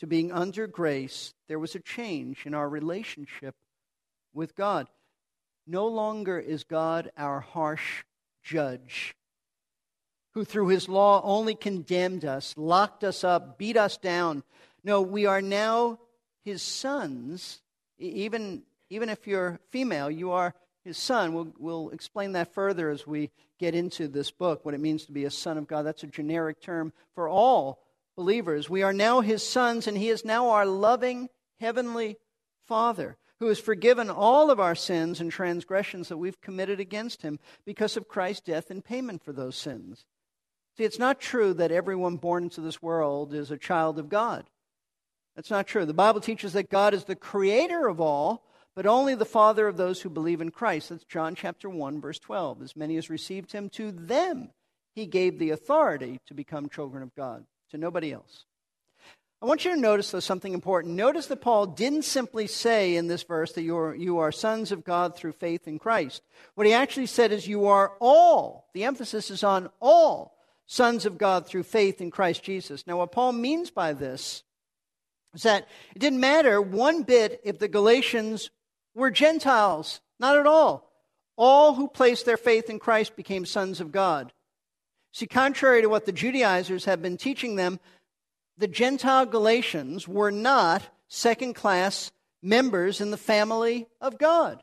to 0.00 0.06
being 0.06 0.30
under 0.30 0.66
grace. 0.66 1.32
There 1.48 1.58
was 1.58 1.74
a 1.74 1.80
change 1.80 2.44
in 2.44 2.52
our 2.52 2.68
relationship 2.68 3.54
with 4.34 4.54
God. 4.54 4.86
No 5.66 5.86
longer 5.86 6.38
is 6.38 6.62
God 6.62 7.10
our 7.16 7.40
harsh 7.40 8.04
judge 8.42 9.16
who 10.34 10.44
through 10.44 10.68
his 10.68 10.90
law 10.90 11.22
only 11.24 11.54
condemned 11.54 12.26
us, 12.26 12.52
locked 12.58 13.02
us 13.02 13.24
up, 13.24 13.56
beat 13.56 13.78
us 13.78 13.96
down. 13.96 14.42
No, 14.82 15.00
we 15.00 15.24
are 15.24 15.40
now 15.40 16.00
his 16.44 16.60
sons. 16.60 17.62
Even, 17.98 18.64
even 18.90 19.08
if 19.08 19.26
you're 19.26 19.58
female, 19.70 20.10
you 20.10 20.32
are 20.32 20.54
his 20.84 20.98
son. 20.98 21.34
We'll, 21.34 21.52
we'll 21.58 21.90
explain 21.90 22.32
that 22.32 22.52
further 22.52 22.90
as 22.90 23.06
we 23.06 23.30
get 23.58 23.74
into 23.74 24.08
this 24.08 24.30
book, 24.30 24.64
what 24.64 24.74
it 24.74 24.80
means 24.80 25.06
to 25.06 25.12
be 25.12 25.24
a 25.24 25.30
son 25.30 25.58
of 25.58 25.66
God. 25.66 25.82
That's 25.82 26.02
a 26.02 26.08
generic 26.08 26.60
term 26.60 26.92
for 27.14 27.28
all 27.28 27.80
believers. 28.16 28.68
We 28.70 28.82
are 28.82 28.92
now 28.92 29.20
his 29.20 29.46
sons, 29.46 29.86
and 29.86 29.96
he 29.96 30.08
is 30.08 30.24
now 30.24 30.50
our 30.50 30.66
loving 30.66 31.28
heavenly 31.58 32.18
Father 32.66 33.16
who 33.40 33.48
has 33.48 33.58
forgiven 33.58 34.10
all 34.10 34.50
of 34.50 34.60
our 34.60 34.74
sins 34.74 35.20
and 35.20 35.30
transgressions 35.30 36.08
that 36.08 36.16
we've 36.16 36.40
committed 36.40 36.80
against 36.80 37.22
him 37.22 37.38
because 37.64 37.96
of 37.96 38.08
Christ's 38.08 38.42
death 38.42 38.70
and 38.70 38.84
payment 38.84 39.24
for 39.24 39.32
those 39.32 39.56
sins. 39.56 40.04
See, 40.76 40.84
it's 40.84 40.98
not 40.98 41.20
true 41.20 41.54
that 41.54 41.72
everyone 41.72 42.16
born 42.16 42.44
into 42.44 42.60
this 42.60 42.80
world 42.82 43.34
is 43.34 43.50
a 43.50 43.58
child 43.58 43.98
of 43.98 44.08
God. 44.08 44.48
That's 45.36 45.50
not 45.50 45.66
true. 45.66 45.84
The 45.84 45.92
Bible 45.92 46.20
teaches 46.20 46.52
that 46.52 46.70
God 46.70 46.94
is 46.94 47.04
the 47.04 47.16
creator 47.16 47.88
of 47.88 48.00
all, 48.00 48.44
but 48.74 48.86
only 48.86 49.14
the 49.14 49.24
Father 49.24 49.68
of 49.68 49.76
those 49.76 50.00
who 50.00 50.10
believe 50.10 50.40
in 50.40 50.50
Christ. 50.50 50.88
That's 50.88 51.04
John 51.04 51.34
chapter 51.34 51.68
1, 51.68 52.00
verse 52.00 52.18
12. 52.18 52.62
As 52.62 52.76
many 52.76 52.96
as 52.96 53.10
received 53.10 53.52
him, 53.52 53.68
to 53.70 53.92
them 53.92 54.50
he 54.94 55.06
gave 55.06 55.38
the 55.38 55.50
authority 55.50 56.20
to 56.26 56.34
become 56.34 56.68
children 56.68 57.02
of 57.02 57.14
God, 57.14 57.44
to 57.70 57.78
nobody 57.78 58.12
else. 58.12 58.44
I 59.42 59.46
want 59.46 59.64
you 59.64 59.74
to 59.74 59.80
notice, 59.80 60.10
though, 60.10 60.20
something 60.20 60.54
important. 60.54 60.94
Notice 60.94 61.26
that 61.26 61.42
Paul 61.42 61.66
didn't 61.66 62.04
simply 62.04 62.46
say 62.46 62.96
in 62.96 63.08
this 63.08 63.24
verse 63.24 63.52
that 63.52 63.62
you 63.62 63.76
are, 63.76 63.94
you 63.94 64.18
are 64.18 64.32
sons 64.32 64.72
of 64.72 64.84
God 64.84 65.16
through 65.16 65.32
faith 65.32 65.68
in 65.68 65.78
Christ. 65.78 66.22
What 66.54 66.66
he 66.66 66.72
actually 66.72 67.06
said 67.06 67.30
is, 67.30 67.46
You 67.46 67.66
are 67.66 67.92
all, 68.00 68.70
the 68.72 68.84
emphasis 68.84 69.30
is 69.30 69.44
on 69.44 69.68
all 69.80 70.34
sons 70.66 71.04
of 71.04 71.18
God 71.18 71.46
through 71.46 71.64
faith 71.64 72.00
in 72.00 72.10
Christ 72.10 72.42
Jesus. 72.42 72.86
Now, 72.86 72.96
what 72.96 73.12
Paul 73.12 73.32
means 73.32 73.70
by 73.70 73.92
this 73.92 74.44
is 75.34 75.42
that 75.42 75.68
it 75.94 75.98
didn't 75.98 76.20
matter 76.20 76.62
one 76.62 77.02
bit 77.02 77.40
if 77.44 77.58
the 77.58 77.68
Galatians 77.68 78.48
were 78.94 79.10
Gentiles, 79.10 80.00
not 80.18 80.36
at 80.36 80.46
all. 80.46 80.90
All 81.36 81.74
who 81.74 81.88
placed 81.88 82.26
their 82.26 82.36
faith 82.36 82.70
in 82.70 82.78
Christ 82.78 83.16
became 83.16 83.44
sons 83.44 83.80
of 83.80 83.92
God. 83.92 84.32
See, 85.12 85.26
contrary 85.26 85.82
to 85.82 85.88
what 85.88 86.06
the 86.06 86.12
Judaizers 86.12 86.84
have 86.84 87.02
been 87.02 87.16
teaching 87.16 87.56
them, 87.56 87.80
the 88.56 88.68
Gentile 88.68 89.26
Galatians 89.26 90.06
were 90.06 90.30
not 90.30 90.82
second 91.08 91.54
class 91.54 92.12
members 92.42 93.00
in 93.00 93.10
the 93.10 93.16
family 93.16 93.86
of 94.00 94.18
God. 94.18 94.62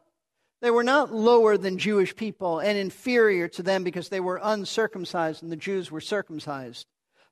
They 0.61 0.71
were 0.71 0.83
not 0.83 1.13
lower 1.13 1.57
than 1.57 1.77
Jewish 1.77 2.15
people 2.15 2.59
and 2.59 2.77
inferior 2.77 3.47
to 3.49 3.63
them 3.63 3.83
because 3.83 4.09
they 4.09 4.19
were 4.19 4.39
uncircumcised 4.41 5.41
and 5.41 5.51
the 5.51 5.55
Jews 5.55 5.91
were 5.91 6.01
circumcised. 6.01 6.85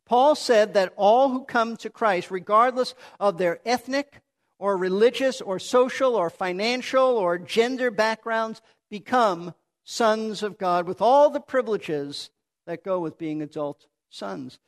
Paul 0.05 0.33
said 0.33 0.73
that 0.73 0.93
all 0.97 1.29
who 1.29 1.45
come 1.45 1.77
to 1.77 1.89
Christ, 1.91 2.31
regardless 2.31 2.95
of 3.19 3.37
their 3.37 3.59
ethnic 3.63 4.21
or 4.59 4.77
religious 4.77 5.41
or 5.41 5.57
social 5.57 6.15
or 6.15 6.29
financial 6.29 7.17
or 7.17 7.37
gender 7.37 7.89
backgrounds, 7.89 8.61
become 8.89 9.53
sons 9.83 10.43
of 10.43 10.57
God 10.57 10.85
with 10.85 11.01
all 11.01 11.29
the 11.29 11.39
privileges 11.39 12.29
that 12.67 12.83
go 12.83 12.99
with 12.99 13.17
being 13.17 13.41
adult 13.41 13.87
sons. 14.09 14.59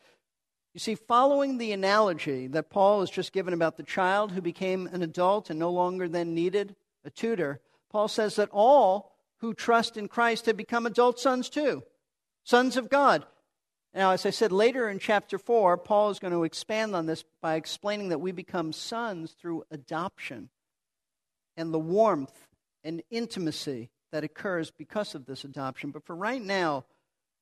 You 0.74 0.80
see, 0.80 0.96
following 0.96 1.58
the 1.58 1.74
analogy 1.74 2.48
that 2.48 2.70
Paul 2.70 3.02
has 3.02 3.10
just 3.10 3.34
given 3.34 3.54
about 3.54 3.76
the 3.76 3.84
child 3.84 4.32
who 4.32 4.42
became 4.42 4.88
an 4.88 5.04
adult 5.04 5.50
and 5.50 5.60
no 5.60 5.70
longer 5.70 6.08
then 6.08 6.34
needed 6.34 6.76
a 7.04 7.10
tutor, 7.10 7.60
Paul 7.90 8.08
says 8.08 8.38
that 8.38 8.50
all 8.52 9.12
who 9.40 9.54
trust 9.54 9.98
in 9.98 10.08
Christ 10.08 10.46
have 10.46 10.56
become 10.56 10.86
adult 10.86 11.20
sons 11.20 11.50
too, 11.50 11.84
sons 12.44 12.78
of 12.78 12.90
God. 12.90 13.26
Now, 13.94 14.12
as 14.12 14.26
I 14.26 14.30
said 14.30 14.52
later 14.54 14.90
in 14.90 15.00
chapter 15.00 15.38
4, 15.38 15.78
Paul 15.78 16.12
is 16.12 16.20
going 16.20 16.34
to 16.34 16.46
expand 16.46 16.96
on 16.96 17.08
this 17.08 17.26
by 17.42 17.56
explaining 17.56 18.10
that 18.10 18.22
we 18.22 18.32
become 18.32 18.72
sons 18.72 19.34
through 19.34 19.66
adoption 19.70 20.50
and 21.58 21.74
the 21.74 21.80
warmth 21.80 22.48
and 22.84 23.04
intimacy 23.12 23.90
that 24.12 24.24
occurs 24.24 24.72
because 24.72 25.14
of 25.14 25.26
this 25.26 25.44
adoption. 25.44 25.92
But 25.92 26.06
for 26.06 26.16
right 26.16 26.42
now, 26.42 26.86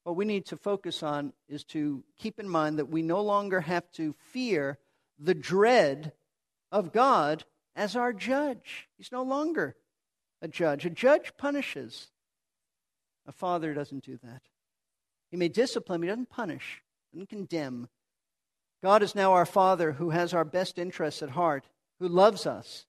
what 0.03 0.15
we 0.15 0.25
need 0.25 0.47
to 0.47 0.57
focus 0.57 1.03
on 1.03 1.33
is 1.47 1.63
to 1.65 2.03
keep 2.17 2.39
in 2.39 2.49
mind 2.49 2.79
that 2.79 2.89
we 2.89 3.03
no 3.03 3.21
longer 3.21 3.61
have 3.61 3.91
to 3.93 4.15
fear 4.31 4.79
the 5.19 5.35
dread 5.35 6.13
of 6.71 6.91
God 6.91 7.43
as 7.75 7.95
our 7.95 8.11
judge. 8.11 8.87
He's 8.97 9.11
no 9.11 9.21
longer 9.21 9.75
a 10.41 10.47
judge. 10.47 10.85
A 10.85 10.89
judge 10.89 11.33
punishes. 11.37 12.07
A 13.27 13.31
father 13.31 13.73
doesn't 13.73 14.03
do 14.03 14.17
that. 14.23 14.41
He 15.31 15.37
may 15.37 15.47
discipline, 15.47 16.01
but 16.01 16.05
he 16.05 16.09
doesn't 16.09 16.29
punish, 16.29 16.81
doesn't 17.13 17.29
condemn. 17.29 17.87
God 18.81 19.03
is 19.03 19.15
now 19.15 19.33
our 19.33 19.45
Father 19.45 19.93
who 19.93 20.11
has 20.11 20.33
our 20.33 20.45
best 20.45 20.79
interests 20.79 21.21
at 21.21 21.31
heart, 21.31 21.65
who 21.99 22.07
loves 22.07 22.47
us, 22.47 22.85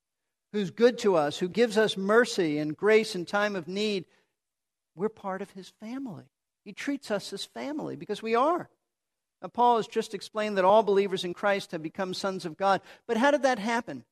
who's 0.52 0.70
good 0.70 0.98
to 0.98 1.16
us, 1.16 1.38
who 1.38 1.48
gives 1.48 1.76
us 1.76 1.96
mercy 1.96 2.58
and 2.58 2.76
grace 2.76 3.14
in 3.14 3.24
time 3.24 3.56
of 3.56 3.68
need. 3.68 4.04
We're 4.94 5.08
part 5.08 5.42
of 5.42 5.50
his 5.50 5.72
family. 5.80 6.24
He 6.64 6.72
treats 6.72 7.10
us 7.10 7.32
as 7.32 7.44
family 7.44 7.96
because 7.96 8.22
we 8.22 8.34
are. 8.34 8.68
Now, 9.42 9.48
Paul 9.48 9.78
has 9.78 9.86
just 9.86 10.14
explained 10.14 10.58
that 10.58 10.64
all 10.64 10.82
believers 10.82 11.24
in 11.24 11.32
Christ 11.34 11.72
have 11.72 11.82
become 11.82 12.12
sons 12.12 12.44
of 12.44 12.56
God. 12.56 12.82
But 13.06 13.16
how 13.16 13.30
did 13.30 13.42
that 13.42 13.58
happen? 13.58 14.04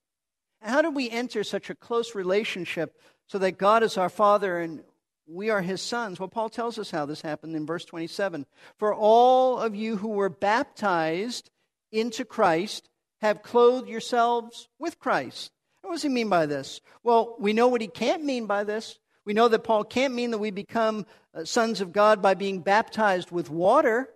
How 0.63 0.83
did 0.83 0.95
we 0.95 1.11
enter 1.11 1.45
such 1.45 1.71
a 1.71 1.75
close 1.75 2.15
relationship 2.15 2.99
so 3.27 3.39
that 3.39 3.59
God 3.59 3.83
is 3.83 3.99
our 3.99 4.09
Father 4.09 4.59
and 4.59 4.83
we 5.29 5.51
are 5.51 5.61
his 5.61 5.83
sons. 5.83 6.19
Well, 6.19 6.29
Paul 6.29 6.49
tells 6.49 6.79
us 6.79 6.91
how 6.91 7.07
this 7.07 7.21
happened 7.21 7.55
in 7.55 7.67
verse 7.67 7.85
27. 7.85 8.47
For 8.79 8.95
all 8.95 9.59
of 9.59 9.75
you 9.75 9.97
who 9.97 10.09
were 10.09 10.29
baptized 10.29 11.51
into 11.93 12.25
Christ 12.25 12.89
have 13.21 13.43
clothed 13.43 13.89
yourselves 13.89 14.69
with 14.79 14.99
Christ. 14.99 15.51
What 15.83 15.93
does 15.93 16.03
he 16.03 16.09
mean 16.09 16.29
by 16.29 16.47
this? 16.47 16.81
Well, 17.03 17.37
we 17.39 17.53
know 17.53 17.69
what 17.69 17.81
he 17.81 17.89
can't 17.89 18.25
mean 18.25 18.47
by 18.47 18.65
this. 18.65 18.99
We 19.25 19.35
know 19.35 19.49
that 19.49 19.65
Paul 19.65 19.85
can't 19.85 20.15
mean 20.15 20.31
that 20.31 20.39
we 20.39 20.51
become 20.51 21.07
uh, 21.35 21.45
sons 21.45 21.81
of 21.81 21.93
God 21.93 22.23
by 22.23 22.35
being 22.35 22.61
baptized 22.61 23.31
with 23.31 23.51
water. 23.51 24.09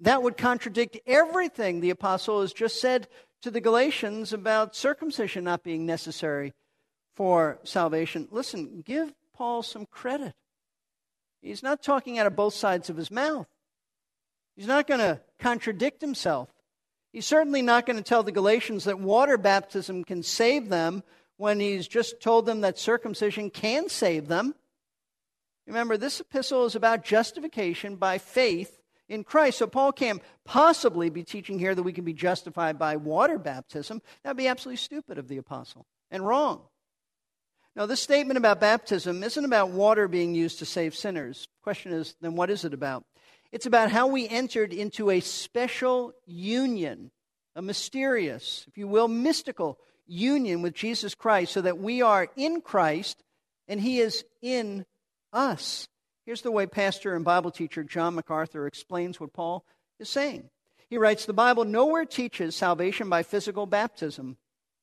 That 0.00 0.22
would 0.22 0.36
contradict 0.36 0.98
everything 1.06 1.80
the 1.80 1.90
apostle 1.90 2.42
has 2.42 2.52
just 2.52 2.80
said 2.80 3.08
to 3.42 3.50
the 3.50 3.60
Galatians 3.60 4.32
about 4.32 4.76
circumcision 4.76 5.44
not 5.44 5.62
being 5.62 5.86
necessary 5.86 6.52
for 7.14 7.58
salvation. 7.64 8.28
Listen, 8.30 8.82
give 8.84 9.12
Paul 9.34 9.62
some 9.62 9.86
credit. 9.86 10.34
He's 11.42 11.62
not 11.62 11.82
talking 11.82 12.18
out 12.18 12.26
of 12.26 12.36
both 12.36 12.54
sides 12.54 12.88
of 12.88 12.96
his 12.96 13.10
mouth. 13.10 13.48
He's 14.56 14.66
not 14.66 14.86
going 14.86 15.00
to 15.00 15.20
contradict 15.38 16.00
himself. 16.00 16.48
He's 17.12 17.26
certainly 17.26 17.62
not 17.62 17.86
going 17.86 17.96
to 17.96 18.02
tell 18.02 18.22
the 18.22 18.32
Galatians 18.32 18.84
that 18.84 18.98
water 18.98 19.36
baptism 19.36 20.04
can 20.04 20.22
save 20.22 20.68
them 20.68 21.02
when 21.36 21.60
he's 21.60 21.86
just 21.86 22.20
told 22.20 22.46
them 22.46 22.62
that 22.62 22.78
circumcision 22.78 23.50
can 23.50 23.88
save 23.88 24.28
them. 24.28 24.54
Remember, 25.66 25.96
this 25.96 26.20
epistle 26.20 26.64
is 26.64 26.74
about 26.74 27.04
justification 27.04 27.96
by 27.96 28.18
faith 28.18 28.80
in 29.08 29.24
Christ. 29.24 29.58
So 29.58 29.66
Paul 29.66 29.92
can't 29.92 30.22
possibly 30.44 31.10
be 31.10 31.24
teaching 31.24 31.58
here 31.58 31.74
that 31.74 31.82
we 31.82 31.92
can 31.92 32.04
be 32.04 32.12
justified 32.12 32.78
by 32.78 32.96
water 32.96 33.38
baptism. 33.38 34.02
That 34.22 34.30
would 34.30 34.36
be 34.36 34.48
absolutely 34.48 34.78
stupid 34.78 35.18
of 35.18 35.28
the 35.28 35.38
apostle 35.38 35.86
and 36.10 36.26
wrong. 36.26 36.62
Now, 37.76 37.86
this 37.86 38.00
statement 38.00 38.38
about 38.38 38.60
baptism 38.60 39.24
isn't 39.24 39.44
about 39.44 39.70
water 39.70 40.06
being 40.06 40.34
used 40.34 40.60
to 40.60 40.66
save 40.66 40.94
sinners. 40.94 41.48
The 41.58 41.64
question 41.64 41.92
is, 41.92 42.14
then 42.20 42.36
what 42.36 42.50
is 42.50 42.64
it 42.64 42.72
about? 42.72 43.04
It's 43.50 43.66
about 43.66 43.90
how 43.90 44.06
we 44.06 44.28
entered 44.28 44.72
into 44.72 45.10
a 45.10 45.20
special 45.20 46.12
union, 46.24 47.10
a 47.56 47.62
mysterious, 47.62 48.64
if 48.68 48.78
you 48.78 48.86
will, 48.86 49.08
mystical 49.08 49.78
union 50.06 50.62
with 50.62 50.74
Jesus 50.74 51.14
Christ, 51.14 51.52
so 51.52 51.62
that 51.62 51.78
we 51.78 52.00
are 52.00 52.28
in 52.36 52.60
Christ 52.60 53.22
and 53.66 53.80
He 53.80 53.98
is 53.98 54.24
in 54.40 54.86
us. 55.32 55.88
Here's 56.26 56.42
the 56.42 56.52
way 56.52 56.66
pastor 56.66 57.14
and 57.16 57.24
Bible 57.24 57.50
teacher 57.50 57.82
John 57.82 58.14
MacArthur 58.14 58.66
explains 58.66 59.18
what 59.18 59.32
Paul 59.32 59.64
is 59.98 60.08
saying. 60.08 60.48
He 60.88 60.98
writes 60.98 61.26
The 61.26 61.32
Bible 61.32 61.64
nowhere 61.64 62.04
teaches 62.04 62.54
salvation 62.54 63.08
by 63.08 63.24
physical 63.24 63.66
baptism 63.66 64.36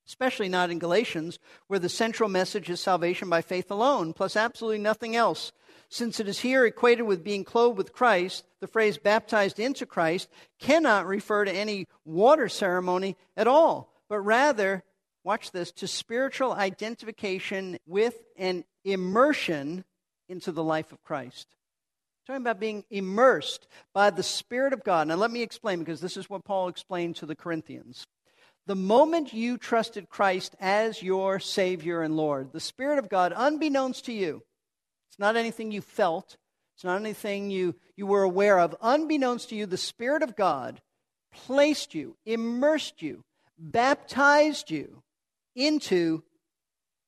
especially 0.08 0.50
not 0.50 0.70
in 0.70 0.80
Galatians, 0.80 1.40
where 1.68 1.80
the 1.80 1.90
central 1.90 2.30
message 2.30 2.70
is 2.70 2.80
salvation 2.80 3.30
by 3.30 3.42
faith 3.42 3.72
alone, 3.72 4.14
plus 4.14 4.36
absolutely 4.36 4.80
nothing 4.80 5.16
else. 5.16 5.52
Since 5.90 6.20
it 6.20 6.28
is 6.28 6.40
here 6.40 6.66
equated 6.66 7.06
with 7.06 7.24
being 7.24 7.44
clothed 7.44 7.78
with 7.78 7.94
Christ, 7.94 8.46
the 8.60 8.68
phrase 8.68 8.98
baptized 8.98 9.60
into 9.60 9.86
Christ 9.86 10.30
cannot 10.60 11.06
refer 11.06 11.46
to 11.46 11.52
any 11.52 11.88
water 12.06 12.48
ceremony 12.50 13.18
at 13.36 13.48
all, 13.48 13.94
but 14.10 14.20
rather, 14.20 14.84
watch 15.24 15.52
this, 15.52 15.72
to 15.74 15.88
spiritual 15.88 16.54
identification 16.54 17.78
with 17.86 18.16
an 18.38 18.64
immersion 18.84 19.84
into 20.30 20.52
the 20.52 20.64
life 20.64 20.92
of 20.92 21.04
Christ. 21.04 21.48
talking 22.26 22.42
about 22.42 22.60
being 22.60 22.86
immersed 22.90 23.68
by 23.94 24.10
the 24.10 24.24
Spirit 24.24 24.74
of 24.74 24.84
God. 24.84 25.08
Now, 25.08 25.16
let 25.16 25.32
me 25.32 25.42
explain 25.42 25.80
because 25.80 26.02
this 26.02 26.18
is 26.18 26.30
what 26.30 26.46
Paul 26.46 26.70
explained 26.70 27.18
to 27.18 27.26
the 27.26 27.36
Corinthians. 27.36 28.06
The 28.68 28.76
moment 28.76 29.34
you 29.34 29.58
trusted 29.58 30.10
Christ 30.10 30.56
as 30.60 31.02
your 31.02 31.40
Savior 31.40 32.02
and 32.02 32.16
Lord, 32.16 32.54
the 32.54 32.60
Spirit 32.60 33.00
of 33.00 33.10
God, 33.10 33.34
unbeknownst 33.36 34.06
to 34.06 34.14
you, 34.14 34.44
it's 35.10 35.20
not 35.20 35.36
anything 35.36 35.72
you 35.72 35.82
felt, 35.82 36.38
it's 36.76 36.84
not 36.84 37.00
anything 37.00 37.50
you, 37.50 37.76
you 37.96 38.06
were 38.06 38.24
aware 38.24 38.60
of. 38.60 38.76
Unbeknownst 38.82 39.50
to 39.50 39.56
you, 39.56 39.66
the 39.66 39.78
Spirit 39.78 40.24
of 40.24 40.36
God 40.36 40.82
placed 41.34 41.96
you, 41.96 42.18
immersed 42.26 43.02
you, 43.02 43.24
baptized 43.58 44.70
you 44.70 45.02
into 45.56 46.24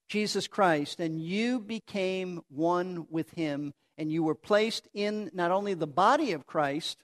Jesus 0.10 0.48
Christ, 0.48 1.00
and 1.00 1.22
you 1.22 1.60
became 1.60 2.42
one 2.50 3.08
with 3.10 3.32
Him, 3.32 3.74
and 3.98 4.12
you 4.12 4.24
were 4.24 4.36
placed 4.36 4.88
in 4.94 5.30
not 5.34 5.52
only 5.52 5.74
the 5.74 5.88
body 5.88 6.34
of 6.34 6.46
Christ, 6.46 7.04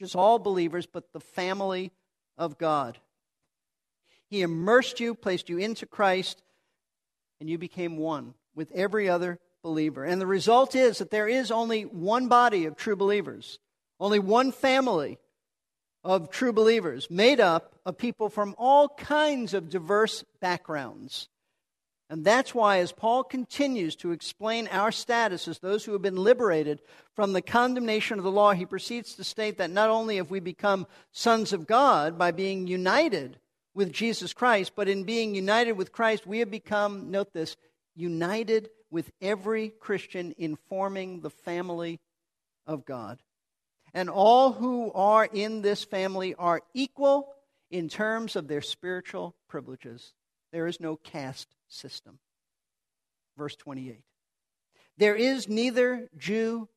just 0.00 0.16
all 0.16 0.38
believers, 0.38 0.86
but 0.86 1.12
the 1.12 1.20
family 1.20 1.92
of 2.36 2.56
God. 2.56 2.98
He 4.30 4.42
immersed 4.42 5.00
you, 5.00 5.14
placed 5.14 5.48
you 5.48 5.58
into 5.58 5.86
Christ, 5.86 6.42
and 7.40 7.48
you 7.48 7.58
became 7.58 7.96
one 7.96 8.34
with 8.54 8.70
every 8.72 9.08
other 9.08 9.38
believer. 9.62 10.04
And 10.04 10.20
the 10.20 10.26
result 10.26 10.74
is 10.74 10.98
that 10.98 11.10
there 11.10 11.28
is 11.28 11.50
only 11.50 11.82
one 11.82 12.28
body 12.28 12.66
of 12.66 12.76
true 12.76 12.96
believers, 12.96 13.58
only 13.98 14.18
one 14.18 14.52
family 14.52 15.18
of 16.04 16.30
true 16.30 16.52
believers, 16.52 17.10
made 17.10 17.40
up 17.40 17.74
of 17.84 17.98
people 17.98 18.28
from 18.28 18.54
all 18.58 18.88
kinds 18.88 19.54
of 19.54 19.68
diverse 19.68 20.24
backgrounds. 20.40 21.28
And 22.10 22.24
that's 22.24 22.54
why, 22.54 22.78
as 22.78 22.92
Paul 22.92 23.22
continues 23.22 23.94
to 23.96 24.12
explain 24.12 24.66
our 24.68 24.90
status 24.90 25.46
as 25.46 25.58
those 25.58 25.84
who 25.84 25.92
have 25.92 26.00
been 26.00 26.16
liberated 26.16 26.80
from 27.14 27.34
the 27.34 27.42
condemnation 27.42 28.16
of 28.16 28.24
the 28.24 28.30
law, 28.30 28.52
he 28.52 28.64
proceeds 28.64 29.14
to 29.14 29.24
state 29.24 29.58
that 29.58 29.70
not 29.70 29.90
only 29.90 30.16
have 30.16 30.30
we 30.30 30.40
become 30.40 30.86
sons 31.12 31.52
of 31.52 31.66
God 31.66 32.16
by 32.16 32.30
being 32.30 32.66
united 32.66 33.38
with 33.78 33.92
Jesus 33.92 34.32
Christ, 34.32 34.72
but 34.74 34.88
in 34.88 35.04
being 35.04 35.36
united 35.36 35.72
with 35.72 35.92
Christ, 35.92 36.26
we 36.26 36.40
have 36.40 36.50
become, 36.50 37.12
note 37.12 37.32
this, 37.32 37.56
united 37.94 38.70
with 38.90 39.08
every 39.22 39.68
Christian 39.68 40.32
in 40.32 40.56
forming 40.68 41.20
the 41.20 41.30
family 41.30 42.00
of 42.66 42.84
God. 42.84 43.20
And 43.94 44.10
all 44.10 44.52
who 44.52 44.90
are 44.92 45.28
in 45.32 45.62
this 45.62 45.84
family 45.84 46.34
are 46.34 46.60
equal 46.74 47.28
in 47.70 47.88
terms 47.88 48.34
of 48.34 48.48
their 48.48 48.62
spiritual 48.62 49.36
privileges. 49.48 50.12
There 50.50 50.66
is 50.66 50.80
no 50.80 50.96
caste 50.96 51.54
system. 51.68 52.18
Verse 53.36 53.54
28. 53.54 54.00
There 54.96 55.14
is 55.14 55.48
neither 55.48 56.08
Jew 56.18 56.68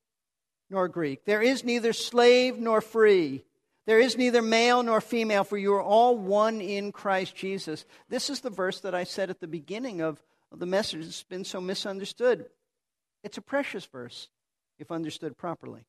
nor 0.70 0.88
Greek. 0.88 1.26
There 1.26 1.42
is 1.42 1.64
neither 1.64 1.94
slave 1.94 2.60
nor 2.60 2.80
free. 2.80 3.44
There 3.88 4.00
is 4.00 4.18
neither 4.18 4.42
male 4.42 4.84
nor 4.84 5.02
female, 5.02 5.44
for 5.44 5.58
you 5.58 5.74
are 5.74 5.82
all 5.82 6.18
one 6.18 6.62
in 6.62 6.92
Christ 6.92 7.36
Jesus. 7.36 7.86
This 8.10 8.30
is 8.30 8.42
the 8.42 8.50
verse 8.50 8.80
that 8.82 8.94
I 8.94 9.04
said 9.04 9.30
at 9.30 9.40
the 9.40 9.48
beginning 9.48 10.02
of, 10.02 10.22
the 10.54 10.66
message. 10.66 11.06
It's 11.06 11.24
been 11.24 11.46
so 11.46 11.62
misunderstood. 11.62 12.46
It's 13.24 13.38
a 13.38 13.42
precious 13.42 13.86
verse 13.86 14.28
if 14.80 14.92
understood 14.92 15.38
properly. 15.38 15.86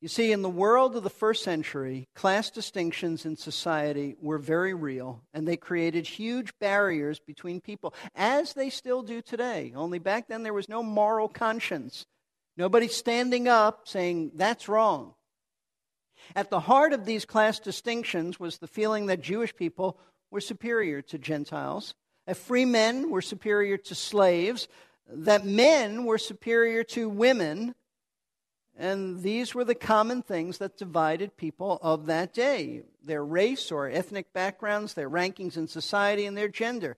You 0.00 0.08
see, 0.08 0.30
in 0.30 0.42
the 0.42 0.48
world 0.48 0.94
of 0.94 1.02
the 1.02 1.10
first 1.10 1.42
century, 1.42 2.06
class 2.14 2.50
distinctions 2.50 3.26
in 3.26 3.36
society 3.36 4.14
were 4.20 4.38
very 4.38 4.74
real, 4.74 5.22
and 5.34 5.48
they 5.48 5.56
created 5.56 6.06
huge 6.06 6.52
barriers 6.60 7.18
between 7.18 7.60
people, 7.60 7.94
as 8.14 8.52
they 8.52 8.70
still 8.70 9.02
do 9.02 9.20
today. 9.20 9.72
Only 9.74 9.98
back 9.98 10.28
then 10.28 10.44
there 10.44 10.54
was 10.54 10.68
no 10.68 10.82
moral 10.82 11.28
conscience. 11.28 12.06
Nobody 12.56 12.88
standing 12.88 13.48
up 13.48 13.88
saying, 13.88 14.32
that's 14.34 14.68
wrong. 14.68 15.14
At 16.34 16.50
the 16.50 16.60
heart 16.60 16.92
of 16.92 17.04
these 17.04 17.24
class 17.24 17.58
distinctions 17.58 18.40
was 18.40 18.58
the 18.58 18.66
feeling 18.66 19.06
that 19.06 19.20
Jewish 19.20 19.54
people 19.54 19.98
were 20.30 20.40
superior 20.40 21.02
to 21.02 21.18
Gentiles, 21.18 21.94
that 22.26 22.36
free 22.36 22.64
men 22.64 23.10
were 23.10 23.22
superior 23.22 23.76
to 23.76 23.94
slaves, 23.94 24.68
that 25.08 25.44
men 25.44 26.04
were 26.04 26.18
superior 26.18 26.82
to 26.84 27.08
women, 27.08 27.74
and 28.76 29.22
these 29.22 29.54
were 29.54 29.64
the 29.64 29.74
common 29.74 30.22
things 30.22 30.58
that 30.58 30.76
divided 30.76 31.36
people 31.36 31.78
of 31.82 32.06
that 32.06 32.34
day 32.34 32.82
their 33.02 33.24
race 33.24 33.70
or 33.70 33.88
ethnic 33.88 34.32
backgrounds, 34.32 34.94
their 34.94 35.08
rankings 35.08 35.56
in 35.56 35.68
society, 35.68 36.26
and 36.26 36.36
their 36.36 36.48
gender. 36.48 36.96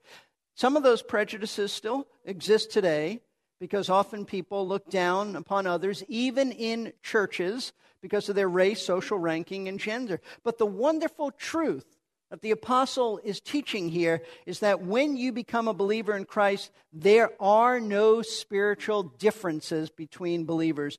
Some 0.54 0.76
of 0.76 0.82
those 0.82 1.02
prejudices 1.02 1.70
still 1.70 2.06
exist 2.24 2.70
today 2.70 3.20
because 3.60 3.90
often 3.90 4.24
people 4.24 4.66
look 4.66 4.88
down 4.90 5.36
upon 5.36 5.66
others, 5.66 6.04
even 6.08 6.52
in 6.52 6.92
churches, 7.02 7.72
because 8.00 8.28
of 8.28 8.36
their 8.36 8.48
race, 8.48 8.80
social 8.80 9.18
ranking, 9.18 9.68
and 9.68 9.80
gender. 9.80 10.20
But 10.44 10.58
the 10.58 10.66
wonderful 10.66 11.32
truth 11.32 11.98
that 12.30 12.42
the 12.42 12.50
apostle 12.50 13.18
is 13.24 13.40
teaching 13.40 13.88
here 13.88 14.22
is 14.46 14.60
that 14.60 14.82
when 14.82 15.16
you 15.16 15.32
become 15.32 15.66
a 15.66 15.74
believer 15.74 16.14
in 16.14 16.24
Christ, 16.24 16.70
there 16.92 17.30
are 17.40 17.80
no 17.80 18.22
spiritual 18.22 19.02
differences 19.02 19.90
between 19.90 20.44
believers. 20.44 20.98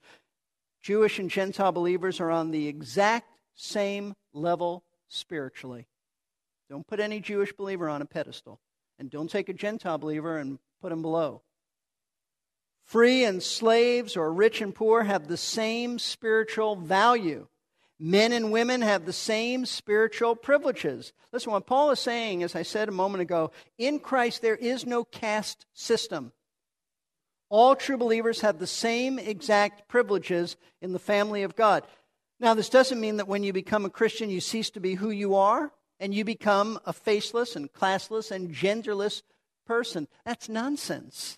Jewish 0.82 1.20
and 1.20 1.30
Gentile 1.30 1.72
believers 1.72 2.20
are 2.20 2.32
on 2.32 2.52
the 2.52 2.68
exact 2.68 3.28
same 3.56 4.16
level 4.34 4.84
spiritually. 5.08 5.88
Don't 6.70 6.88
put 6.88 7.00
any 7.00 7.20
Jewish 7.20 7.54
believer 7.54 7.90
on 7.90 8.02
a 8.02 8.06
pedestal, 8.06 8.60
and 8.98 9.10
don't 9.10 9.30
take 9.30 9.50
a 9.50 9.54
Gentile 9.54 9.98
believer 9.98 10.38
and 10.38 10.60
put 10.82 10.92
him 10.92 11.02
below. 11.02 11.42
Free 12.90 13.24
and 13.24 13.44
slaves, 13.44 14.18
or 14.18 14.34
rich 14.34 14.62
and 14.62 14.74
poor, 14.74 15.04
have 15.04 15.28
the 15.28 15.38
same 15.38 16.00
spiritual 16.00 16.76
value. 16.76 17.46
Men 18.00 18.32
and 18.34 18.52
women 18.52 18.82
have 18.82 19.06
the 19.06 19.14
same 19.14 19.68
spiritual 19.68 20.36
privileges. 20.36 21.14
Listen, 21.32 21.52
what 21.52 21.68
Paul 21.68 21.92
is 21.92 22.00
saying, 22.00 22.42
as 22.42 22.56
I 22.56 22.64
said 22.64 22.90
a 22.90 22.92
moment 22.92 23.22
ago, 23.22 23.52
in 23.78 24.00
Christ 24.00 24.42
there 24.42 24.56
is 24.56 24.88
no 24.88 25.04
caste 25.04 25.68
system. 25.72 26.32
All 27.50 27.76
true 27.76 27.96
believers 27.96 28.42
have 28.42 28.58
the 28.58 28.66
same 28.66 29.20
exact 29.20 29.88
privileges 29.88 30.58
in 30.82 30.92
the 30.92 30.98
family 30.98 31.44
of 31.44 31.56
God. 31.56 31.84
Now, 32.40 32.56
this 32.56 32.70
doesn't 32.70 33.00
mean 33.00 33.18
that 33.18 33.28
when 33.28 33.44
you 33.44 33.54
become 33.54 33.86
a 33.86 33.92
Christian, 33.92 34.32
you 34.32 34.42
cease 34.42 34.72
to 34.72 34.80
be 34.80 34.96
who 34.96 35.12
you 35.12 35.36
are 35.36 35.72
and 36.00 36.12
you 36.12 36.26
become 36.26 36.80
a 36.88 36.94
faceless 36.94 37.56
and 37.56 37.72
classless 37.72 38.32
and 38.32 38.52
genderless 38.52 39.22
person. 39.68 40.08
That's 40.26 40.50
nonsense. 40.50 41.38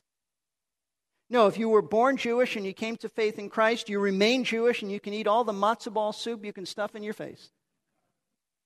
No, 1.31 1.47
if 1.47 1.57
you 1.57 1.69
were 1.69 1.81
born 1.81 2.17
Jewish 2.17 2.57
and 2.57 2.65
you 2.65 2.73
came 2.73 2.97
to 2.97 3.07
faith 3.07 3.39
in 3.39 3.49
Christ, 3.49 3.87
you 3.87 3.99
remain 3.99 4.43
Jewish 4.43 4.81
and 4.81 4.91
you 4.91 4.99
can 4.99 5.13
eat 5.13 5.27
all 5.27 5.45
the 5.45 5.53
matzo 5.53 5.91
ball 5.91 6.11
soup 6.11 6.43
you 6.43 6.51
can 6.51 6.65
stuff 6.65 6.93
in 6.93 7.03
your 7.03 7.13
face. 7.13 7.51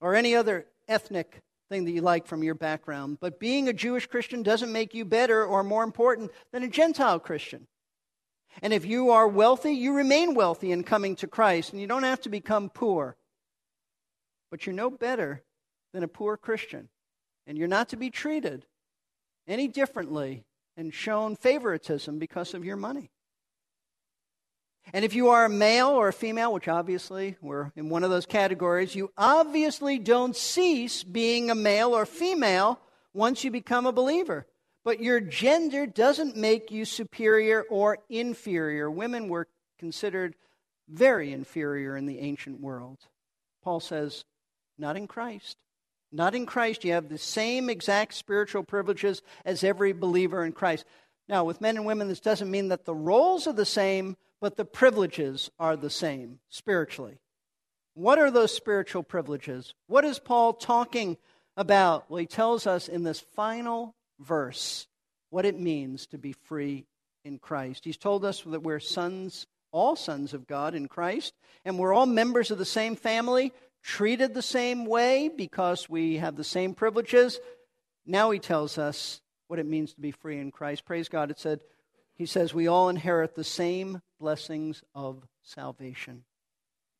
Or 0.01 0.15
any 0.15 0.36
other 0.36 0.65
ethnic 0.88 1.43
thing 1.69 1.86
that 1.86 1.91
you 1.91 2.01
like 2.01 2.25
from 2.25 2.41
your 2.41 2.56
background. 2.56 3.19
But 3.21 3.39
being 3.39 3.69
a 3.69 3.73
Jewish 3.73 4.08
Christian 4.08 4.41
doesn't 4.41 4.71
make 4.71 4.95
you 4.95 5.06
better 5.06 5.45
or 5.45 5.63
more 5.63 5.84
important 5.84 6.32
than 6.51 6.63
a 6.63 6.67
Gentile 6.67 7.19
Christian. 7.19 7.67
And 8.63 8.73
if 8.73 8.84
you 8.84 9.12
are 9.12 9.28
wealthy, 9.28 9.73
you 9.73 9.93
remain 9.93 10.34
wealthy 10.34 10.71
in 10.71 10.84
coming 10.84 11.15
to 11.17 11.28
Christ, 11.28 11.71
and 11.71 11.80
you 11.80 11.86
don't 11.86 12.01
have 12.01 12.21
to 12.21 12.30
become 12.30 12.69
poor. 12.69 13.15
But 14.49 14.65
you're 14.65 14.73
no 14.73 14.89
better 14.89 15.43
than 15.93 16.01
a 16.01 16.08
poor 16.08 16.36
Christian. 16.36 16.89
And 17.45 17.60
you're 17.60 17.67
not 17.67 17.89
to 17.89 17.95
be 17.95 18.10
treated 18.10 18.65
any 19.47 19.67
differently 19.67 20.45
and 20.78 20.94
shown 20.94 21.36
favoritism 21.36 22.20
because 22.20 22.54
of 22.54 22.66
your 22.66 22.76
money. 22.76 23.12
And 24.94 25.04
if 25.04 25.16
you 25.16 25.30
are 25.30 25.46
a 25.46 25.50
male 25.50 25.90
or 25.90 26.08
a 26.08 26.14
female, 26.14 26.54
which 26.54 26.68
obviously 26.68 27.38
we're 27.42 27.72
in 27.76 27.90
one 27.90 28.04
of 28.04 28.12
those 28.12 28.26
categories, 28.26 28.96
you 28.96 29.12
obviously 29.18 29.98
don't 29.98 30.36
cease 30.36 31.04
being 31.04 31.50
a 31.50 31.56
male 31.56 31.96
or 31.96 32.06
female 32.06 32.80
once 33.14 33.44
you 33.44 33.52
become 33.52 33.86
a 33.86 33.92
believer. 33.92 34.46
But 34.84 35.00
your 35.00 35.20
gender 35.20 35.88
doesn't 35.88 36.36
make 36.36 36.70
you 36.70 36.86
superior 36.86 37.64
or 37.70 37.98
inferior. 38.10 38.92
Women 38.92 39.28
were 39.30 39.48
considered 39.80 40.36
very 40.88 41.34
inferior 41.34 41.98
in 41.98 42.06
the 42.06 42.20
ancient 42.20 42.62
world. 42.62 43.00
Paul 43.64 43.80
says, 43.80 44.24
not 44.78 44.98
in 44.98 45.08
Christ. 45.08 45.58
Not 46.15 46.34
in 46.34 46.45
Christ. 46.45 46.86
You 46.86 46.93
have 46.93 47.10
the 47.10 47.17
same 47.17 47.69
exact 47.69 48.13
spiritual 48.13 48.63
privileges 48.63 49.21
as 49.43 49.65
every 49.65 49.91
believer 49.91 50.45
in 50.45 50.54
Christ. 50.54 50.86
Now, 51.28 51.43
with 51.43 51.60
men 51.60 51.75
and 51.75 51.86
women, 51.86 52.08
this 52.08 52.21
doesn't 52.21 52.49
mean 52.49 52.69
that 52.69 52.86
the 52.86 52.95
roles 52.95 53.47
are 53.47 53.54
the 53.54 53.65
same, 53.65 54.15
but 54.39 54.56
the 54.56 54.63
privileges 54.63 55.51
are 55.60 55.75
the 55.75 55.89
same 55.89 56.39
spiritually. 56.47 57.19
What 57.95 58.17
are 58.17 58.32
those 58.32 58.56
spiritual 58.56 59.04
privileges? 59.04 59.73
What 59.88 60.06
is 60.06 60.19
Paul 60.19 60.54
talking 60.54 61.17
about? 61.58 62.10
Well, 62.10 62.19
he 62.19 62.28
tells 62.28 62.65
us 62.65 62.88
in 62.88 63.04
this 63.04 63.19
final 63.19 63.93
verse 64.19 64.88
what 65.32 65.45
it 65.45 65.60
means 65.60 66.08
to 66.08 66.17
be 66.17 66.32
free 66.32 66.86
in 67.25 67.39
Christ. 67.39 67.84
He's 67.84 67.97
told 67.97 68.23
us 68.23 68.41
that 68.45 68.63
we're 68.63 68.80
sons, 68.80 69.47
all 69.73 69.97
sons 69.97 70.34
of 70.34 70.47
God 70.47 70.75
in 70.75 70.88
Christ, 70.88 71.34
and 71.65 71.78
we're 71.78 71.93
all 71.93 72.06
members 72.06 72.51
of 72.51 72.58
the 72.58 72.63
same 72.65 72.95
family, 72.95 73.51
treated 73.86 74.34
the 74.34 74.41
same 74.41 74.86
way 74.86 75.30
because 75.30 75.88
we 75.88 76.17
have 76.17 76.36
the 76.36 76.43
same 76.43 76.74
privileges. 76.74 77.39
Now 78.06 78.32
he 78.32 78.39
tells 78.39 78.80
us 78.80 79.21
what 79.48 79.60
it 79.60 79.67
means 79.67 79.93
to 79.93 80.02
be 80.02 80.12
free 80.12 80.39
in 80.39 80.50
Christ. 80.52 80.86
Praise 80.86 81.08
God. 81.08 81.30
It 81.30 81.39
said, 81.39 81.62
he 82.15 82.26
says, 82.26 82.54
we 82.54 82.67
all 82.67 82.89
inherit 82.89 83.36
the 83.36 83.43
same 83.43 84.02
blessings 84.19 84.82
of 84.95 85.24
salvation. 85.43 86.24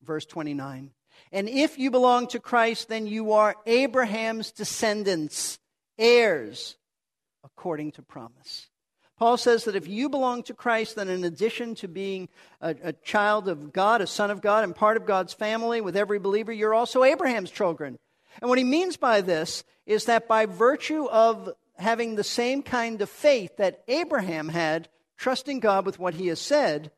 Verse 0.04 0.26
29. 0.26 0.91
And 1.32 1.50
if 1.50 1.80
you 1.80 1.89
belong 1.89 2.28
to 2.28 2.39
Christ, 2.39 2.88
then 2.88 3.08
you 3.08 3.32
are 3.32 3.56
Abraham's 3.65 4.52
descendants, 4.52 5.58
heirs 5.98 6.76
according 7.43 7.93
to 7.93 8.04
promise. 8.04 8.67
Paul 9.17 9.38
says 9.38 9.63
that 9.63 9.75
if 9.75 9.88
you 9.88 10.10
belong 10.10 10.43
to 10.43 10.54
Christ, 10.54 10.95
then 10.97 11.08
in 11.08 11.23
addition 11.23 11.75
to 11.75 11.88
being 11.88 12.28
a, 12.60 12.75
a, 12.84 12.93
child 12.93 13.47
of 13.47 13.71
God, 13.71 14.01
a 14.01 14.08
son 14.08 14.30
of 14.30 14.41
God, 14.41 14.65
and 14.65 14.75
part 14.75 14.97
of 14.97 15.06
God's 15.06 15.34
family 15.34 15.80
with 15.80 15.95
every 15.95 16.19
believer, 16.19 16.51
you're 16.51 16.73
also 16.73 17.04
Abraham's 17.04 17.51
children. 17.51 17.97
And 18.41 18.49
what 18.49 18.58
he 18.58 18.65
means 18.65 18.97
by 18.97 19.21
this 19.21 19.63
is 19.86 20.06
that 20.06 20.28
by 20.28 20.45
virtue 20.45 21.06
of 21.06 21.49
having 21.78 22.15
the 22.15 22.23
same 22.23 22.62
kind 22.62 23.01
of 23.01 23.10
faith 23.10 23.56
that 23.58 23.84
Abraham 23.88 24.49
had, 24.49 24.89
trusting 25.17 25.62
God 25.62 25.86
with 25.86 25.97
what 25.97 26.15
he 26.15 26.28
has 26.28 26.39
said, 26.39 26.91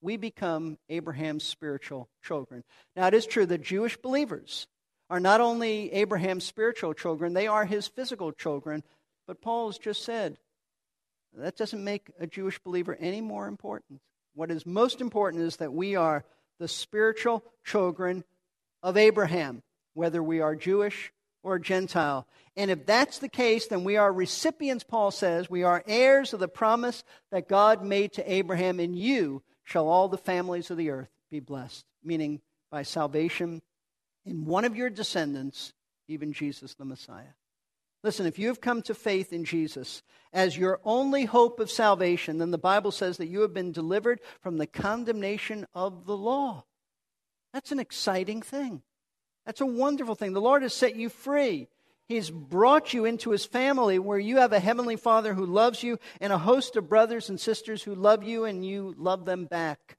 we 0.00 0.16
become 0.16 0.76
Abraham's 0.88 1.44
spiritual 1.44 2.08
children. 2.22 2.64
Now, 2.96 3.06
it 3.06 3.14
is 3.14 3.26
true 3.26 3.46
that 3.46 3.62
Jewish 3.62 3.96
believers 3.96 4.66
are 5.08 5.20
not 5.20 5.40
only 5.40 5.92
Abraham's 5.92 6.44
spiritual 6.44 6.94
children, 6.94 7.32
they 7.32 7.46
are 7.46 7.64
his 7.64 7.86
physical 7.86 8.32
children. 8.32 8.82
But 9.26 9.40
Paul 9.40 9.66
has 9.68 9.78
just 9.78 10.02
said 10.02 10.38
that 11.40 11.56
doesn't 11.56 11.82
make 11.82 12.10
a 12.18 12.26
Jewish 12.26 12.58
believer 12.58 12.96
any 12.98 13.20
more 13.20 13.46
important. 13.46 14.00
What 14.34 14.50
is 14.50 14.66
most 14.66 15.00
important 15.00 15.42
is 15.42 15.56
that 15.56 15.72
we 15.72 15.96
are 15.96 16.24
the 16.58 16.68
spiritual 16.68 17.44
children 17.64 18.24
of 18.82 18.96
Abraham, 18.96 19.62
whether 19.94 20.22
we 20.22 20.40
are 20.40 20.54
Jewish 20.54 21.12
or 21.42 21.58
Gentile. 21.58 22.26
And 22.56 22.70
if 22.70 22.86
that's 22.86 23.18
the 23.18 23.28
case, 23.28 23.66
then 23.66 23.84
we 23.84 23.96
are 23.96 24.12
recipients, 24.12 24.84
Paul 24.84 25.10
says. 25.10 25.50
We 25.50 25.62
are 25.62 25.84
heirs 25.86 26.32
of 26.32 26.40
the 26.40 26.48
promise 26.48 27.04
that 27.30 27.48
God 27.48 27.84
made 27.84 28.12
to 28.14 28.32
Abraham, 28.32 28.80
and 28.80 28.98
you 28.98 29.42
shall 29.64 29.88
all 29.88 30.08
the 30.08 30.18
families 30.18 30.70
of 30.70 30.76
the 30.76 30.90
earth 30.90 31.10
be 31.30 31.40
blessed, 31.40 31.84
meaning 32.02 32.40
by 32.70 32.82
salvation 32.82 33.62
in 34.24 34.44
one 34.44 34.64
of 34.64 34.76
your 34.76 34.90
descendants, 34.90 35.72
even 36.08 36.32
Jesus 36.32 36.74
the 36.74 36.84
Messiah. 36.84 37.34
Listen, 38.06 38.26
if 38.26 38.38
you 38.38 38.46
have 38.46 38.60
come 38.60 38.82
to 38.82 38.94
faith 38.94 39.32
in 39.32 39.44
Jesus 39.44 40.04
as 40.32 40.56
your 40.56 40.78
only 40.84 41.24
hope 41.24 41.58
of 41.58 41.68
salvation, 41.68 42.38
then 42.38 42.52
the 42.52 42.56
Bible 42.56 42.92
says 42.92 43.16
that 43.16 43.26
you 43.26 43.40
have 43.40 43.52
been 43.52 43.72
delivered 43.72 44.20
from 44.40 44.58
the 44.58 44.66
condemnation 44.68 45.66
of 45.74 46.06
the 46.06 46.16
law. 46.16 46.66
That's 47.52 47.72
an 47.72 47.80
exciting 47.80 48.42
thing. 48.42 48.82
That's 49.44 49.60
a 49.60 49.66
wonderful 49.66 50.14
thing. 50.14 50.34
The 50.34 50.40
Lord 50.40 50.62
has 50.62 50.72
set 50.72 50.94
you 50.94 51.08
free. 51.08 51.66
He's 52.06 52.30
brought 52.30 52.94
you 52.94 53.06
into 53.06 53.32
his 53.32 53.44
family 53.44 53.98
where 53.98 54.20
you 54.20 54.36
have 54.36 54.52
a 54.52 54.60
heavenly 54.60 54.94
Father 54.94 55.34
who 55.34 55.44
loves 55.44 55.82
you 55.82 55.98
and 56.20 56.32
a 56.32 56.38
host 56.38 56.76
of 56.76 56.88
brothers 56.88 57.28
and 57.28 57.40
sisters 57.40 57.82
who 57.82 57.96
love 57.96 58.22
you 58.22 58.44
and 58.44 58.64
you 58.64 58.94
love 58.96 59.24
them 59.24 59.46
back. 59.46 59.98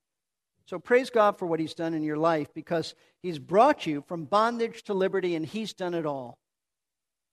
So 0.65 0.79
praise 0.79 1.09
God 1.09 1.37
for 1.37 1.45
what 1.45 1.59
he's 1.59 1.73
done 1.73 1.93
in 1.93 2.03
your 2.03 2.15
life 2.15 2.53
because 2.53 2.95
he's 3.21 3.37
brought 3.37 3.85
you 3.85 4.01
from 4.07 4.23
bondage 4.23 4.83
to 4.83 4.93
liberty 4.93 5.35
and 5.35 5.45
he's 5.45 5.73
done 5.73 5.93
it 5.93 6.05
all. 6.05 6.39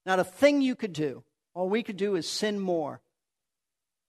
Not 0.07 0.19
a 0.19 0.25
thing 0.25 0.61
you 0.61 0.77
could 0.77 0.93
do. 0.93 1.25
All 1.55 1.69
we 1.69 1.83
could 1.83 1.97
do 1.97 2.17
is 2.17 2.29
sin 2.29 2.61
more. 2.61 3.01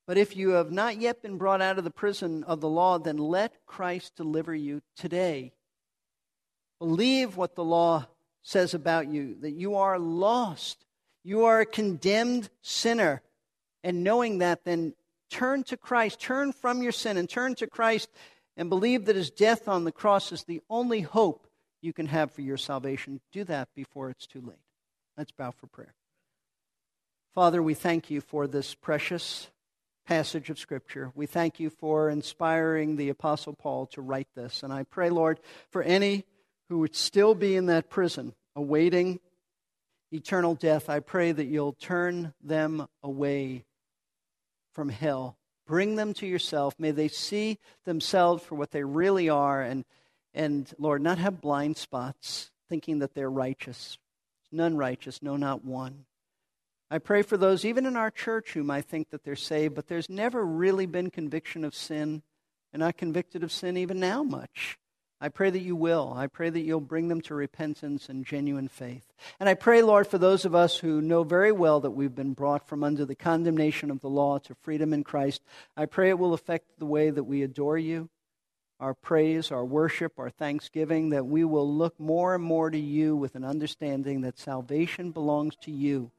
But 0.07 0.17
if 0.17 0.35
you 0.35 0.49
have 0.49 0.71
not 0.71 0.99
yet 0.99 1.21
been 1.21 1.37
brought 1.37 1.61
out 1.61 1.77
of 1.77 1.83
the 1.83 1.91
prison 1.91 2.43
of 2.43 2.61
the 2.61 2.69
law, 2.69 2.99
then 2.99 3.17
let 3.17 3.65
Christ 3.65 4.15
deliver 4.15 4.53
you 4.53 4.81
today. 4.95 5.53
Believe 6.79 7.37
what 7.37 7.55
the 7.55 7.63
law 7.63 8.07
says 8.43 8.73
about 8.73 9.07
you 9.07 9.35
that 9.41 9.53
you 9.53 9.75
are 9.75 9.97
lost, 9.97 10.85
you 11.23 11.45
are 11.45 11.61
a 11.61 11.65
condemned 11.65 12.49
sinner. 12.61 13.21
And 13.83 14.03
knowing 14.03 14.39
that, 14.39 14.63
then 14.63 14.93
turn 15.29 15.63
to 15.65 15.77
Christ, 15.77 16.19
turn 16.19 16.51
from 16.51 16.81
your 16.81 16.91
sin 16.91 17.17
and 17.17 17.29
turn 17.29 17.55
to 17.55 17.67
Christ 17.67 18.09
and 18.57 18.69
believe 18.69 19.05
that 19.05 19.15
his 19.15 19.31
death 19.31 19.67
on 19.67 19.83
the 19.83 19.91
cross 19.91 20.31
is 20.31 20.43
the 20.43 20.61
only 20.69 21.01
hope 21.01 21.47
you 21.81 21.93
can 21.93 22.07
have 22.07 22.31
for 22.31 22.41
your 22.41 22.57
salvation. 22.57 23.21
Do 23.31 23.43
that 23.45 23.69
before 23.75 24.09
it's 24.09 24.25
too 24.25 24.41
late. 24.41 24.64
Let's 25.17 25.31
bow 25.31 25.51
for 25.51 25.67
prayer. 25.67 25.93
Father, 27.33 27.63
we 27.63 27.73
thank 27.73 28.09
you 28.09 28.19
for 28.19 28.47
this 28.47 28.75
precious 28.75 29.49
passage 30.05 30.49
of 30.49 30.59
Scripture. 30.59 31.11
We 31.15 31.25
thank 31.25 31.59
you 31.59 31.69
for 31.69 32.09
inspiring 32.09 32.95
the 32.95 33.09
Apostle 33.09 33.53
Paul 33.53 33.85
to 33.87 34.01
write 34.01 34.27
this. 34.35 34.61
And 34.61 34.73
I 34.73 34.83
pray, 34.83 35.09
Lord, 35.09 35.39
for 35.69 35.81
any 35.81 36.25
who 36.69 36.79
would 36.79 36.95
still 36.95 37.33
be 37.33 37.55
in 37.55 37.67
that 37.67 37.89
prison 37.89 38.33
awaiting 38.55 39.19
eternal 40.11 40.53
death, 40.53 40.89
I 40.89 40.99
pray 40.99 41.31
that 41.31 41.45
you'll 41.45 41.73
turn 41.73 42.33
them 42.43 42.87
away 43.01 43.63
from 44.73 44.89
hell. 44.89 45.37
Bring 45.65 45.95
them 45.95 46.13
to 46.15 46.27
yourself. 46.27 46.75
May 46.77 46.91
they 46.91 47.07
see 47.07 47.57
themselves 47.85 48.43
for 48.43 48.55
what 48.55 48.71
they 48.71 48.83
really 48.83 49.29
are 49.29 49.61
and, 49.61 49.85
and 50.33 50.71
Lord, 50.77 51.01
not 51.01 51.17
have 51.17 51.41
blind 51.41 51.77
spots 51.77 52.51
thinking 52.69 52.99
that 52.99 53.13
they're 53.13 53.29
righteous 53.29 53.97
none 54.55 54.77
righteous, 54.77 55.21
no, 55.21 55.35
not 55.37 55.63
one. 55.63 56.05
I 56.89 56.99
pray 56.99 57.21
for 57.21 57.37
those, 57.37 57.65
even 57.65 57.85
in 57.85 57.95
our 57.95 58.11
church, 58.11 58.53
who 58.53 58.63
might 58.63 58.85
think 58.85 59.09
that 59.09 59.23
they're 59.23 59.35
saved, 59.35 59.75
but 59.75 59.87
there's 59.87 60.09
never 60.09 60.45
really 60.45 60.85
been 60.85 61.09
conviction 61.09 61.63
of 61.63 61.75
sin. 61.75 62.23
and 62.75 62.81
not 62.81 62.97
convicted 62.97 63.41
of 63.41 63.53
sin 63.53 63.77
even 63.77 64.01
now 64.01 64.21
much. 64.21 64.77
I 65.21 65.29
pray 65.29 65.49
that 65.49 65.61
you 65.61 65.77
will. 65.77 66.13
I 66.13 66.27
pray 66.27 66.49
that 66.49 66.59
you'll 66.59 66.81
bring 66.81 67.07
them 67.07 67.21
to 67.21 67.33
repentance 67.33 68.09
and 68.09 68.25
genuine 68.25 68.67
faith. 68.67 69.13
And 69.39 69.47
I 69.47 69.53
pray, 69.53 69.81
Lord, 69.81 70.07
for 70.07 70.17
those 70.17 70.43
of 70.43 70.53
us 70.53 70.77
who 70.79 71.01
know 71.01 71.23
very 71.23 71.53
well 71.53 71.79
that 71.79 71.91
we've 71.91 72.13
been 72.13 72.33
brought 72.33 72.67
from 72.67 72.83
under 72.83 73.05
the 73.05 73.15
condemnation 73.15 73.89
of 73.89 74.01
the 74.01 74.09
law 74.09 74.39
to 74.39 74.55
freedom 74.55 74.91
in 74.91 75.05
Christ, 75.05 75.41
I 75.77 75.85
pray 75.85 76.09
it 76.09 76.19
will 76.19 76.33
affect 76.33 76.77
the 76.77 76.85
way 76.85 77.11
that 77.11 77.23
we 77.23 77.43
adore 77.43 77.77
you, 77.77 78.09
our 78.79 78.93
praise, 78.93 79.51
our 79.51 79.65
worship, 79.65 80.13
our 80.17 80.29
thanksgiving, 80.29 81.09
that 81.09 81.25
we 81.25 81.43
will 81.43 81.71
look 81.71 81.99
more 81.99 82.35
and 82.35 82.43
more 82.43 82.69
to 82.69 82.79
you 82.79 83.15
with 83.15 83.35
an 83.35 83.43
understanding 83.43 84.21
that 84.21 84.37
salvation 84.37 85.11
belongs 85.11 85.55
to 85.61 85.71
you. 85.71 86.11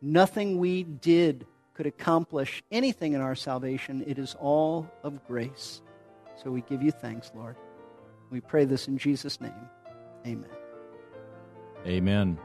Nothing 0.00 0.58
we 0.58 0.84
did 0.84 1.46
could 1.74 1.86
accomplish 1.86 2.62
anything 2.72 3.12
in 3.12 3.20
our 3.20 3.34
salvation. 3.34 4.02
It 4.06 4.18
is 4.18 4.34
all 4.40 4.90
of 5.02 5.24
grace. 5.26 5.82
So 6.42 6.50
we 6.50 6.62
give 6.62 6.82
you 6.82 6.90
thanks, 6.90 7.30
Lord. 7.34 7.56
We 8.30 8.40
pray 8.40 8.64
this 8.64 8.88
in 8.88 8.98
Jesus' 8.98 9.40
name. 9.40 9.52
Amen. 10.26 10.50
Amen. 11.86 12.38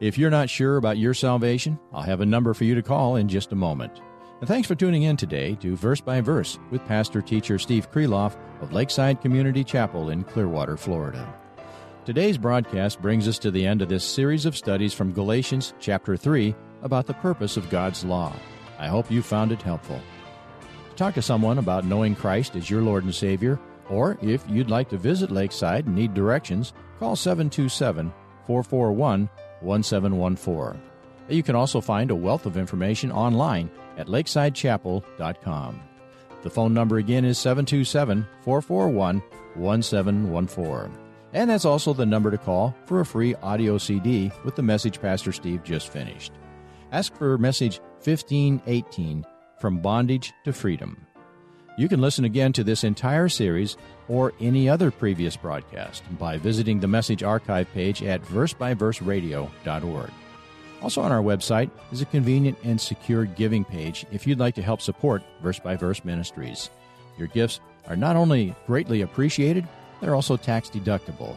If 0.00 0.18
you're 0.18 0.30
not 0.30 0.50
sure 0.50 0.76
about 0.76 0.98
your 0.98 1.14
salvation, 1.14 1.78
I'll 1.92 2.02
have 2.02 2.20
a 2.20 2.26
number 2.26 2.52
for 2.54 2.64
you 2.64 2.74
to 2.74 2.82
call 2.82 3.16
in 3.16 3.28
just 3.28 3.52
a 3.52 3.56
moment. 3.56 4.00
And 4.44 4.48
thanks 4.50 4.68
for 4.68 4.74
tuning 4.74 5.04
in 5.04 5.16
today 5.16 5.54
to 5.62 5.74
Verse 5.74 6.02
by 6.02 6.20
Verse 6.20 6.58
with 6.70 6.84
pastor 6.84 7.22
teacher 7.22 7.58
Steve 7.58 7.90
Kreloff 7.90 8.36
of 8.60 8.74
Lakeside 8.74 9.22
Community 9.22 9.64
Chapel 9.64 10.10
in 10.10 10.22
Clearwater, 10.22 10.76
Florida. 10.76 11.34
Today's 12.04 12.36
broadcast 12.36 13.00
brings 13.00 13.26
us 13.26 13.38
to 13.38 13.50
the 13.50 13.64
end 13.64 13.80
of 13.80 13.88
this 13.88 14.04
series 14.04 14.44
of 14.44 14.54
studies 14.54 14.92
from 14.92 15.14
Galatians 15.14 15.72
chapter 15.80 16.14
3 16.14 16.54
about 16.82 17.06
the 17.06 17.14
purpose 17.14 17.56
of 17.56 17.70
God's 17.70 18.04
law. 18.04 18.36
I 18.78 18.88
hope 18.88 19.10
you 19.10 19.22
found 19.22 19.50
it 19.50 19.62
helpful. 19.62 19.98
To 20.90 20.94
talk 20.94 21.14
to 21.14 21.22
someone 21.22 21.56
about 21.56 21.86
knowing 21.86 22.14
Christ 22.14 22.54
as 22.54 22.68
your 22.68 22.82
Lord 22.82 23.04
and 23.04 23.14
Savior, 23.14 23.58
or 23.88 24.18
if 24.20 24.44
you'd 24.46 24.68
like 24.68 24.90
to 24.90 24.98
visit 24.98 25.30
Lakeside 25.30 25.86
and 25.86 25.94
need 25.94 26.12
directions, 26.12 26.74
call 26.98 27.16
727 27.16 28.12
441 28.46 29.30
1714. 29.62 30.93
You 31.28 31.42
can 31.42 31.56
also 31.56 31.80
find 31.80 32.10
a 32.10 32.14
wealth 32.16 32.46
of 32.46 32.56
information 32.56 33.10
online 33.10 33.70
at 33.96 34.08
lakesidechapel.com. 34.08 35.80
The 36.42 36.50
phone 36.50 36.74
number 36.74 36.98
again 36.98 37.24
is 37.24 37.38
727 37.38 38.26
441 38.42 39.22
1714. 39.54 40.98
And 41.32 41.50
that's 41.50 41.64
also 41.64 41.92
the 41.92 42.06
number 42.06 42.30
to 42.30 42.38
call 42.38 42.76
for 42.84 43.00
a 43.00 43.06
free 43.06 43.34
audio 43.36 43.78
CD 43.78 44.30
with 44.44 44.54
the 44.54 44.62
message 44.62 45.00
Pastor 45.00 45.32
Steve 45.32 45.64
just 45.64 45.88
finished. 45.88 46.32
Ask 46.92 47.14
for 47.16 47.36
message 47.38 47.80
1518 48.04 49.24
From 49.58 49.80
Bondage 49.80 50.32
to 50.44 50.52
Freedom. 50.52 51.06
You 51.76 51.88
can 51.88 52.00
listen 52.00 52.24
again 52.24 52.52
to 52.52 52.62
this 52.62 52.84
entire 52.84 53.28
series 53.28 53.76
or 54.06 54.32
any 54.38 54.68
other 54.68 54.92
previous 54.92 55.36
broadcast 55.36 56.04
by 56.18 56.38
visiting 56.38 56.78
the 56.78 56.86
message 56.86 57.24
archive 57.24 57.72
page 57.72 58.00
at 58.02 58.22
versebyverseradio.org. 58.22 60.10
Also 60.82 61.00
on 61.00 61.12
our 61.12 61.22
website 61.22 61.70
is 61.92 62.02
a 62.02 62.06
convenient 62.06 62.58
and 62.64 62.80
secure 62.80 63.24
giving 63.24 63.64
page 63.64 64.04
if 64.12 64.26
you'd 64.26 64.38
like 64.38 64.54
to 64.54 64.62
help 64.62 64.80
support 64.80 65.22
Verse 65.42 65.58
by 65.58 65.76
Verse 65.76 66.04
Ministries. 66.04 66.70
Your 67.18 67.28
gifts 67.28 67.60
are 67.86 67.96
not 67.96 68.16
only 68.16 68.54
greatly 68.66 69.02
appreciated, 69.02 69.66
they're 70.00 70.14
also 70.14 70.36
tax 70.36 70.68
deductible. 70.68 71.36